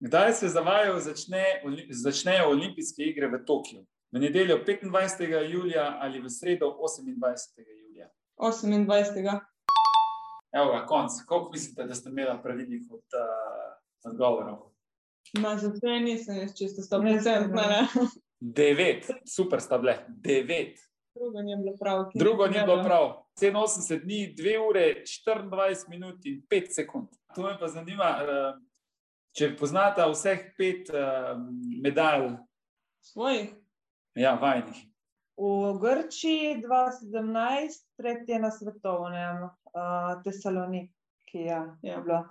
Kdaj 0.00 0.32
se 0.32 0.48
za 0.48 0.60
vajo 0.60 0.98
začne, 1.00 1.62
začnejo 1.90 2.50
olimpijske 2.50 3.02
igre 3.02 3.30
v 3.30 3.44
Tokiu? 3.46 3.86
V 4.12 4.18
nedeljo 4.18 4.58
25. 4.66 5.50
julija 5.52 5.98
ali 6.00 6.20
v 6.20 6.30
sredo 6.30 6.66
28. 6.66 7.64
julija? 7.80 8.08
28. 8.36 9.40
Evo 10.52 10.72
ga, 10.72 10.86
konc. 10.86 11.10
Koliko 11.26 11.50
mislite, 11.50 11.84
da 11.84 11.94
ste 11.94 12.10
imeli 12.10 12.38
pravilnih 12.42 12.82
od, 12.90 12.98
uh, 12.98 14.12
odgovorov? 14.12 14.58
Ma 15.38 15.56
za 15.56 15.68
vse 15.68 15.86
nisem 16.04 16.36
jaz 16.36 16.50
čisto 16.58 16.98
Ne, 16.98 17.20
100%. 17.20 17.48
Ne, 17.48 17.62
ne. 17.62 17.88
Devet, 18.40 19.10
super 19.36 19.60
sta 19.60 19.78
bile, 19.78 19.98
devet. 20.08 20.78
Drugo 21.14 21.42
ni 21.42 21.56
bilo 21.56 21.76
prav. 21.80 22.04
Drugo 22.14 22.46
ni 22.46 22.58
bilo 22.64 22.82
prav. 22.82 23.24
87 23.40 24.04
dni, 24.04 24.34
2 24.38 24.68
ure, 24.68 25.04
24 25.26 25.88
minut 25.88 26.26
in 26.26 26.42
5 26.50 26.74
sekund. 26.74 27.08
To 27.34 27.42
me 27.42 27.58
pa 27.60 27.68
zanima, 27.68 28.04
eh, 28.04 28.54
če 29.32 29.56
poznate 29.56 30.04
vseh 30.12 30.40
pet 30.58 30.90
eh, 30.90 31.36
medalj, 31.82 32.36
Svojih. 33.02 33.50
Ja, 34.14 34.34
vajnih. 34.34 34.86
V 35.36 35.78
Grčiji 35.80 36.62
2017, 36.62 37.78
tretje 37.96 38.38
na 38.38 38.50
svetovnem, 38.50 39.42
uh, 39.42 40.22
Tesaloniki. 40.24 40.92
Ja, 41.32 41.76
Ja. 41.82 41.96
je 41.96 42.02
bilo. 42.02 42.28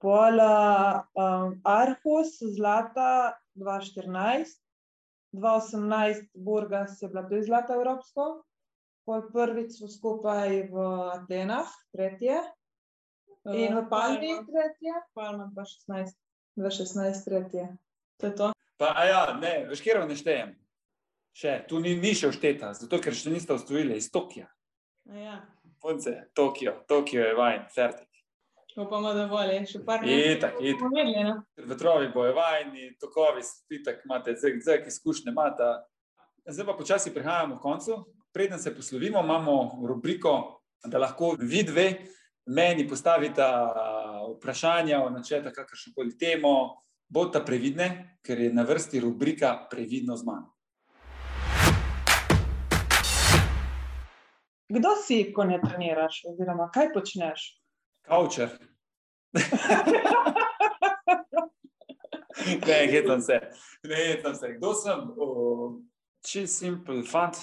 Pol 0.00 0.40
um, 0.40 1.60
Arhus, 1.64 2.40
zlata 2.56 3.36
2014, 3.54 4.46
2018 5.32 6.28
Burgas 6.34 7.02
je 7.02 7.08
bila 7.08 7.28
tudi 7.28 7.42
zlata 7.44 7.74
evropsko, 7.74 8.42
pol 9.04 9.26
prvič 9.32 9.76
smo 9.76 9.88
skupaj 9.88 10.72
v 10.72 10.86
Atenah, 11.14 11.68
tretje, 11.92 12.40
in 13.52 13.76
v 13.76 13.84
Palmi 13.90 14.32
tretje, 14.48 14.96
Palma 15.14 15.52
2016. 15.52 16.16
2016 16.56 17.24
tretje. 17.24 17.76
To 18.16 18.26
je 18.26 18.34
to. 18.34 18.52
Pa, 18.76 18.92
a 18.96 19.04
ja, 19.04 19.20
ne, 19.40 19.66
veš, 19.68 19.84
kjer 19.84 20.00
ne 20.08 20.16
štejem. 20.16 20.56
Še, 21.32 21.64
tu 21.68 21.78
ni, 21.80 21.94
ni 21.96 22.14
še 22.14 22.28
všteta, 22.32 22.72
zato 22.74 22.98
ker 23.00 23.14
še 23.14 23.30
niste 23.30 23.54
osvojili 23.54 23.96
iz 23.96 24.10
Tokija. 24.10 24.48
A 25.10 25.16
Ja. 25.16 25.36
Punce, 25.80 26.28
Tokio, 26.34 26.84
Tokio 26.88 27.22
je 27.24 27.34
vajen, 27.34 27.62
fertik. 27.74 28.06
Upamo, 28.76 29.14
da 29.14 29.24
voli. 29.26 29.56
Še 29.66 29.80
par 29.84 30.04
Itak, 30.04 30.60
mesecev 30.60 30.66
itak. 30.66 30.90
videli, 30.92 31.24
no. 31.24 31.34
Vetrovi 31.56 32.10
bojo 32.12 32.34
vajni, 32.36 32.92
tokovi, 33.00 33.42
itak 33.70 34.04
imate, 34.04 34.36
zdaj 34.36 34.84
izkušnje 34.86 35.32
imate. 35.32 35.70
Zdaj 36.46 36.66
pa 36.66 36.74
počasi 36.76 37.14
prihajamo 37.14 37.56
k 37.56 37.62
koncu. 37.62 37.96
Preden 38.32 38.58
se 38.58 38.74
poslovimo, 38.76 39.20
imamo 39.20 39.80
rubriko, 39.88 40.62
da 40.84 40.98
lahko 40.98 41.34
vi 41.40 41.62
dve 41.62 41.88
meni 42.46 42.86
postavite 42.88 43.42
vprašanja 44.36 45.02
o 45.02 45.10
načetu 45.10 45.50
kakršno 45.54 45.92
koli 45.96 46.18
temo. 46.18 46.82
Bodite 47.08 47.40
previdne, 47.44 48.18
ker 48.22 48.38
je 48.38 48.52
na 48.54 48.62
vrsti 48.62 49.00
rubrika 49.00 49.66
Previdno 49.70 50.16
z 50.16 50.24
mano. 50.24 50.54
Kdo 54.70 54.94
si, 55.02 55.32
ko 55.34 55.44
ne 55.44 55.60
treniraš, 55.62 56.24
oziroma 56.32 56.70
kaj 56.74 56.92
počneš? 56.94 57.46
Kavčer. 58.06 58.48
ne, 62.66 62.78
hetam 62.92 63.20
se. 63.20 63.40
Ne, 63.84 63.96
hetam 64.12 64.34
se. 64.34 64.54
Kdo 64.56 64.74
sem? 64.78 64.98
Čist 66.26 66.58
simpel 66.62 67.02
fant. 67.06 67.36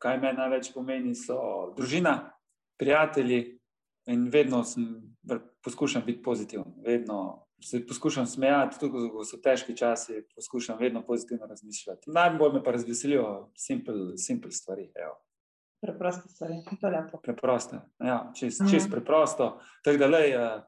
Kaj 0.00 0.16
meni 0.16 0.40
največ 0.40 0.72
pomeni, 0.72 1.12
so 1.12 1.36
družina, 1.76 2.32
prijatelji, 2.80 3.60
In 4.06 4.28
vedno 4.32 4.64
sem, 4.64 5.16
poskušam 5.64 6.02
biti 6.06 6.22
pozitiven, 6.22 6.64
vedno 6.86 7.46
se 7.62 7.86
poskušam 7.86 8.26
smejati, 8.26 8.78
tudi 8.80 9.10
ko 9.12 9.24
so 9.24 9.36
težki 9.36 9.76
časi, 9.76 10.22
poskušam 10.34 10.78
vedno 10.78 11.04
pozitivno 11.06 11.46
razmišljati. 11.46 12.10
Najbolj 12.10 12.52
me 12.52 12.62
pa 12.64 12.70
razveselijo 12.70 13.52
simple, 13.56 14.16
simple 14.16 14.50
stvari. 14.50 14.92
Evo. 14.94 15.14
Preproste 15.80 16.28
stvari, 16.28 16.54
to 16.80 16.86
je 16.86 16.92
lepo. 16.96 17.18
Preproste, 17.22 17.80
ja, 17.98 18.32
čist, 18.34 18.60
Mhm. 18.60 18.70
čist 18.70 18.90
preprosto. 18.90 19.60
Tako 19.84 19.98
da, 19.98 20.06
lej, 20.06 20.34
uh, 20.36 20.62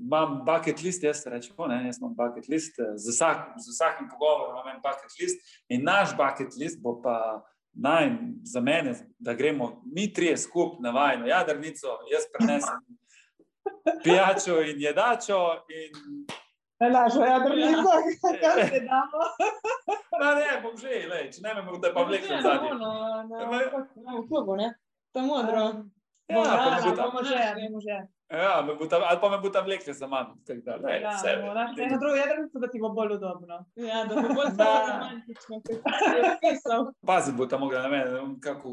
imam 0.00 0.44
bucket 0.44 0.82
list, 0.82 1.02
jaz 1.02 1.26
rečem, 1.26 1.56
ne, 1.68 1.86
jaz 1.86 1.98
imam 2.00 2.14
bucket 2.16 2.48
list, 2.48 2.78
eh, 2.78 2.96
z, 2.96 3.10
vsak, 3.10 3.52
z 3.58 3.68
vsakim 3.70 4.08
pogovorom 4.08 4.54
imam 4.54 4.68
en 4.76 4.82
bucket 4.82 5.12
list 5.20 5.36
in 5.68 5.82
naš 5.84 6.16
bucket 6.16 6.56
list 6.56 6.80
bo 6.82 7.02
pa 7.02 7.44
naj 7.74 8.10
za 8.44 8.60
mene, 8.60 8.94
da 9.18 9.34
gremo 9.34 9.82
mi 9.94 10.12
trije 10.12 10.36
skupaj 10.36 10.80
na 10.80 10.90
vajno 10.90 11.26
jadrnico, 11.26 11.88
jaz 12.12 12.22
prenesem 12.32 12.80
pijačo 14.04 14.60
in 14.62 14.80
jedačo 14.80 15.38
in 15.68 15.92
Našo 16.80 17.20
jadrnico, 17.20 17.90
kaj 18.20 18.68
se 18.68 18.80
damo. 18.80 19.20
Na 20.20 20.34
ne, 20.34 20.60
bom 20.62 20.76
že, 20.76 20.88
lej, 21.08 21.30
če 21.30 21.40
ne 21.40 21.54
me 21.54 21.62
boste 21.62 21.90
pa 21.90 22.02
vlekli 22.02 22.36
zadnji. 22.38 22.70
V 24.16 24.28
klubu, 24.28 24.56
ne? 24.56 24.74
To 25.12 25.20
je 25.20 25.26
modro. 25.26 25.62
Ja, 26.26 26.34
pa 26.34 26.40
me 26.40 26.48
Ja, 26.48 26.80
boste- 26.82 27.02
bomo 27.02 27.22
že, 27.22 27.38
že. 27.80 27.96
Ja, 28.32 28.62
me 28.62 28.74
boste, 28.74 28.96
ali 28.96 29.18
pa 29.20 29.28
me 29.28 29.38
boste 29.38 29.60
vlekli 29.60 29.92
za 29.92 30.06
mano. 30.06 30.34
tako 30.42 30.60
da, 30.62 30.76
lej, 30.78 31.00
Ja, 31.00 31.10
vse. 31.10 31.36
bomo 31.36 31.54
našli 31.54 31.82
eno 31.82 31.98
drugo 31.98 32.16
jadrnico, 32.16 32.58
da 32.58 32.68
ti 32.68 32.78
bo 32.80 32.88
bolj 32.90 33.12
udobno. 33.12 33.64
Ja, 33.76 34.04
da 34.04 34.14
bo 34.16 34.28
bolj 34.30 34.50
Da. 34.54 34.70
romantično, 34.90 35.54
kot 35.58 35.78
si 36.00 36.16
je 36.16 36.22
pisal. 36.42 36.80
Pazi, 37.02 37.32
bo 37.32 37.46
tam 37.46 37.60
mogla 37.60 37.82
na 37.82 37.88
mene, 37.88 38.04
ne 38.06 38.40
kako 38.40 38.68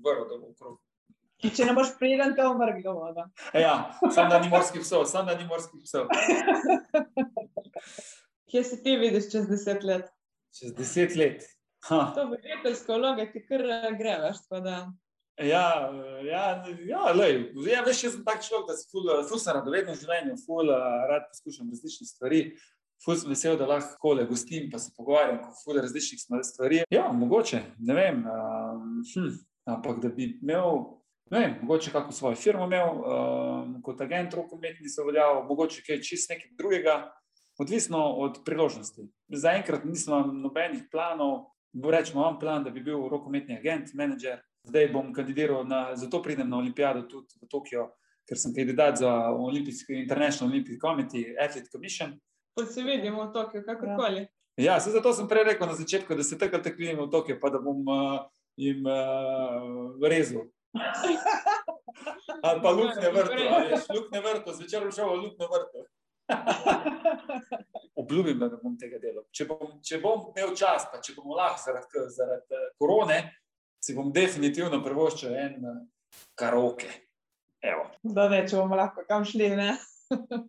vrlo, 0.00 0.24
da 0.26 0.38
bo 0.38 0.46
okrog. 0.48 0.78
Če 1.42 1.66
ne 1.66 1.74
boš 1.74 1.96
priden, 1.98 2.36
te 2.36 2.44
bom 2.46 2.60
vrgel 2.60 2.92
v 2.92 2.98
vodo. 3.00 3.24
Ja, 3.58 3.74
sam 4.14 4.30
da 4.30 4.38
ni 4.42 4.50
morskih 4.52 4.84
psov, 4.84 5.08
sam 5.10 5.26
da 5.26 5.34
ni 5.38 5.46
morskih 5.48 5.82
psov. 5.82 6.06
Kje 8.52 8.62
se 8.68 8.78
ti 8.84 8.94
vidiš 9.00 9.30
čez 9.32 9.48
deset 9.50 9.82
let? 9.82 10.10
Čez 10.54 10.74
deset 10.78 11.16
let. 11.18 11.46
Ha. 11.88 12.12
To 12.14 12.28
voditeljska 12.30 12.94
vloga 12.94 13.26
ti 13.32 13.42
kar 13.46 13.64
eh, 13.64 13.88
gre, 13.98 14.18
veš, 14.22 14.44
tako 14.44 14.60
da. 14.68 14.76
Ja, 15.40 15.90
ja, 16.22 16.44
ja, 16.86 17.02
lej, 17.16 17.38
ja, 17.66 17.82
veš, 17.82 18.04
jaz 18.04 18.14
sem 18.14 18.24
tak 18.26 18.44
človek, 18.44 18.68
da 18.68 18.76
se 18.78 18.86
ful, 18.92 19.08
ful 19.26 19.40
sem 19.40 19.56
radoveden 19.56 19.96
v 19.96 19.98
življenju, 19.98 20.36
ful 20.44 20.70
rad 21.10 21.26
poskušam 21.32 21.72
različne 21.72 22.06
stvari. 22.06 22.42
Ful 23.02 23.16
sem 23.18 23.32
vesel, 23.32 23.56
da 23.58 23.66
lahko 23.66 23.96
kole 23.98 24.28
gostim, 24.28 24.68
pa 24.70 24.78
se 24.78 24.92
pogovarjam 24.94 25.40
ful 25.64 25.80
različnih 25.82 26.20
stvari. 26.46 26.84
Ja, 26.92 27.08
mogoče, 27.16 27.64
ne 27.82 27.96
vem, 27.98 28.20
um, 28.30 29.00
hm, 29.08 29.32
ampak 29.72 29.98
da 30.04 30.12
bi 30.12 30.28
imel, 30.36 30.84
ne 31.32 31.40
vem, 31.40 31.54
mogoče 31.62 31.90
kako 31.90 32.12
svojo 32.12 32.36
firmo 32.36 32.64
imel, 32.64 32.88
um, 32.88 33.76
kot 33.82 34.00
agent 34.00 34.34
rokometni 34.34 34.88
se 34.88 35.04
veljal, 35.06 35.44
mogoče 35.48 35.82
kaj 35.86 36.02
čist 36.04 36.30
nekaj 36.30 36.50
drugega, 36.58 36.96
odvisno 37.58 38.04
od 38.20 38.42
priložnosti. 38.44 39.06
Zaenkrat 39.28 39.84
nisem 39.88 40.12
imel 40.12 40.34
nobenih 40.42 40.82
planov, 40.92 41.46
rečemo, 41.84 42.20
imam 42.20 42.38
plan, 42.38 42.64
da 42.64 42.70
bi 42.70 42.84
bil 42.84 43.08
rokometni 43.08 43.56
agent, 43.56 43.94
menedžer. 43.94 44.42
Zdaj 44.68 44.92
bom 44.92 45.12
kandidiral, 45.12 45.64
na, 45.66 45.96
zato 45.96 46.22
pridem 46.22 46.50
na 46.50 46.58
olimpijado 46.60 47.02
tudi 47.08 47.40
v 47.40 47.48
Tokio, 47.50 47.88
ker 48.28 48.38
sem 48.38 48.52
kandidat 48.54 49.00
za 49.00 49.10
Olimpijski 49.32 49.96
International 50.04 50.52
Olympic 50.52 50.80
Committee, 50.80 51.34
Athlete 51.40 51.72
Commission. 51.72 52.12
Kot 52.54 52.70
se 52.70 52.84
vidimo 52.84 53.24
v 53.24 53.32
Tokiu, 53.32 53.64
kakorkoli. 53.66 54.26
Ja, 54.60 54.80
se 54.80 54.92
zato 54.92 55.14
sem 55.16 55.28
prej 55.28 55.48
rekel 55.48 55.66
na 55.66 55.74
začetku, 55.74 56.14
da 56.14 56.22
se 56.22 56.38
takrat 56.38 56.62
teklim 56.62 57.00
v 57.00 57.08
Tokio, 57.10 57.40
pa 57.40 57.48
da 57.50 57.58
bom 57.58 57.80
uh, 57.88 58.20
jim 58.60 58.84
uh, 58.84 59.96
rezal. 60.04 60.44
Ali 62.42 62.62
pa 62.62 62.70
luknje 62.70 63.10
vrtu, 63.12 63.42
ali 63.54 63.68
veš, 63.72 63.88
luknje 63.94 64.20
vrtu, 64.20 64.54
zvečer 64.56 64.86
bom 64.86 64.94
šel 64.94 65.10
v 65.10 65.18
luknje 65.24 65.48
vrtu. 65.52 65.84
Obljubim, 68.02 68.38
da 68.38 68.48
ne 68.48 68.58
bom 68.62 68.74
tega 68.80 68.98
delal. 69.02 69.24
Če 69.34 69.46
bom, 69.50 69.76
če 69.84 70.00
bom 70.02 70.30
imel 70.32 70.54
čas, 70.56 70.88
pa 70.92 71.00
če 71.04 71.14
bom 71.18 71.34
lahko 71.36 71.60
zaradi, 71.64 72.04
zaradi 72.16 72.58
eh, 72.58 72.68
korone, 72.80 73.18
si 73.82 73.96
bom 73.96 74.12
definitivno 74.14 74.80
privoščil 74.84 75.34
en 75.36 75.72
eh, 75.72 75.80
karaoke. 76.38 76.90
Evo. 77.62 77.86
Da 78.02 78.28
ne, 78.32 78.42
če 78.48 78.58
bomo 78.58 78.78
lahko 78.78 79.04
kam 79.08 79.26
šli, 79.28 79.52
ne. 79.58 79.76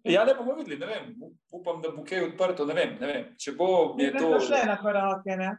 Ja, 0.04 0.26
ne 0.26 0.34
bomo 0.36 0.56
videli, 0.56 0.78
ne 0.80 0.86
vem. 0.90 1.10
Upam, 1.52 1.82
da 1.82 1.90
bo 1.92 2.04
kaj 2.08 2.24
odprto, 2.30 2.66
ne 2.66 2.74
vem. 2.74 2.96
Ne 3.02 3.08
vem. 3.08 3.26
Če 3.40 3.52
bo, 3.58 3.68
je 4.00 4.12
smo 4.12 4.32
to. 4.36 4.40
šli 4.48 4.62
na 4.68 4.78
karaoke, 4.82 5.36
ne. 5.40 5.52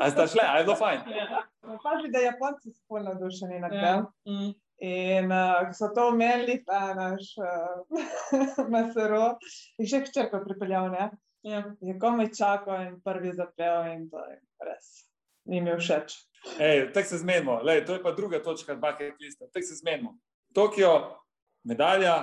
A 0.00 0.10
sta 0.10 0.26
šle, 0.26 0.44
a 0.46 0.58
je 0.58 0.64
bilo 0.64 0.76
fajn. 0.76 1.00
Ja. 1.12 1.42
Pazi, 1.82 2.10
da 2.12 2.22
Japonci 2.24 2.72
so 2.72 2.82
polno 2.88 3.12
navdušeni 3.12 3.60
nad 3.60 3.72
Ja. 3.72 3.80
tem. 3.82 4.06
Mm. 4.28 4.52
In 4.82 5.30
uh, 5.32 5.68
so 5.72 5.92
to 5.94 6.08
omenili, 6.10 6.64
ta 6.66 6.94
naš 6.94 7.34
uh, 7.42 8.64
MSRO, 8.66 9.36
in 9.78 9.86
še 9.86 10.00
hčerko 10.08 10.40
pripeljal, 10.46 10.88
ne. 10.90 11.10
Ja. 11.46 11.62
Je 11.82 11.94
komaj 11.98 12.32
čakal 12.38 12.86
in 12.86 13.00
prvi 13.02 13.32
zapel 13.34 13.88
in 13.92 14.08
to 14.10 14.18
je 14.30 14.36
res. 14.66 14.90
Ni 15.50 15.60
mi 15.60 15.74
všeč. 15.74 16.14
Ej, 16.58 16.88
tako 16.94 17.08
se 17.08 17.18
zmenimo, 17.18 17.60
Lej, 17.62 17.84
to 17.86 17.94
je 17.94 18.02
pa 18.02 18.10
druga 18.14 18.38
točka 18.42 18.74
bucket 18.74 19.18
lista. 19.22 19.46
Tako 19.54 19.66
se 19.66 19.78
zmenimo. 19.78 20.16
Tokio, 20.54 20.92
medalja, 21.64 22.16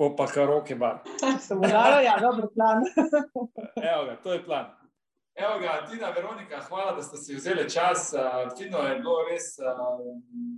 po 0.00 0.16
pa 0.16 0.26
karaoke 0.26 0.74
bar. 0.74 0.98
Se 1.40 1.54
bo 1.54 1.68
dalo, 1.68 2.00
ja, 2.00 2.16
dober 2.20 2.48
plan. 2.54 2.80
Evo 3.92 4.04
ga, 4.04 4.16
to 4.22 4.32
je 4.32 4.44
plan. 4.44 4.66
Evo 5.34 5.58
ga, 5.60 5.86
Tina, 5.90 6.10
Veronika, 6.10 6.60
hvala, 6.68 6.92
da 6.92 7.02
ste 7.02 7.16
si 7.16 7.34
vzeli 7.34 7.70
čas. 7.70 8.14
Fino 8.58 8.78
je 8.78 8.94
bilo 8.96 9.16
res 9.30 9.44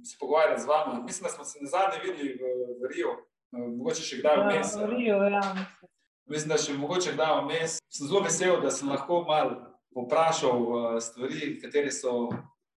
se 0.04 0.16
pogovarjati 0.20 0.62
z 0.62 0.66
vami. 0.66 1.02
Mislim, 1.02 1.22
da 1.22 1.30
smo 1.30 1.44
se 1.44 1.58
na 1.60 1.68
zadnje 1.68 1.98
videli 2.04 2.38
v, 2.38 2.42
v 2.82 2.90
Rio, 2.94 3.10
uh, 3.10 3.66
mogoče 3.78 4.02
še 4.02 4.20
kdaj 4.22 4.38
vmes. 4.44 4.76
Ja, 4.76 4.86
v 4.86 4.90
Riju, 4.94 5.18
ja. 5.34 5.42
Mislim, 6.30 6.54
da 6.54 6.62
še 6.62 6.78
mogoče 6.78 7.16
kdaj 7.18 7.34
vmes. 7.42 7.76
Sem 7.90 8.06
zelo 8.06 8.22
vesel, 8.22 8.60
da 8.62 8.70
sem 8.70 8.94
lahko 8.94 9.24
mal 9.26 9.56
poprašal 9.90 11.00
stvari, 11.02 11.56
katere 11.58 11.90
so, 11.90 12.30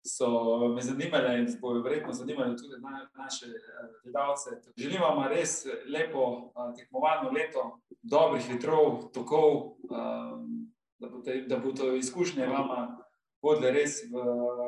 so 0.06 0.68
me 0.68 0.82
zanimale 0.82 1.38
in 1.38 1.46
bojo 1.60 1.82
verjetno 1.82 2.12
zanimale 2.12 2.56
tudi 2.56 2.80
na, 2.82 3.08
naše 3.14 3.46
uh, 3.46 4.02
gledalce. 4.04 4.50
Želim 4.76 5.00
vam 5.00 5.28
res 5.28 5.66
lepo 5.86 6.52
uh, 6.54 6.74
tekmovalno 6.76 7.30
leto, 7.30 7.80
dobrih 8.02 8.44
vetrov, 8.52 9.10
tokov, 9.12 9.76
um, 9.90 10.72
da 10.98 11.08
bodo, 11.08 11.32
da 11.46 11.58
bodo 11.58 11.96
izkušnje 11.96 12.46
vama 12.46 12.98
vodile 13.42 13.70
res 13.70 14.02
v, 14.12 14.24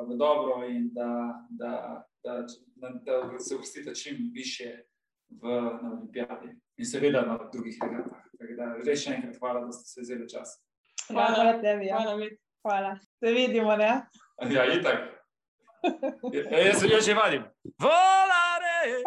v 0.09 0.16
dobro 0.16 0.64
in 0.68 0.91
da, 0.93 1.09
da, 1.51 2.05
da, 2.24 2.43
da, 2.74 2.89
da 3.05 3.39
se 3.39 3.57
vrstite 3.57 3.95
čim 3.95 4.30
više 4.32 4.72
v, 5.28 5.49
na 5.82 5.93
olimpijadi 5.93 6.49
in 6.76 6.87
seveda 6.87 7.22
na 7.22 7.39
drugih 7.53 7.78
regatah. 7.82 8.22
Res 8.87 9.05
še 9.05 9.14
enkrat 9.16 9.39
hvala, 9.41 9.64
da 9.64 9.72
ste 9.72 9.89
se 9.89 10.01
vzeli 10.01 10.28
čas. 10.28 10.59
Hvala, 11.09 11.34
hvala 11.34 11.55
tebi. 11.62 11.87
Ja. 11.87 12.03
Hvala. 12.03 12.28
Hvala. 12.66 12.97
Se 13.20 13.32
vidimo, 13.32 13.76
ne? 13.76 13.93
Ja, 14.51 14.64
itak. 14.74 15.15
Ja, 16.32 16.59
jaz 16.59 16.78
se 16.80 17.01
že 17.01 17.14
vadim. 17.14 17.45
Volare! 17.80 19.03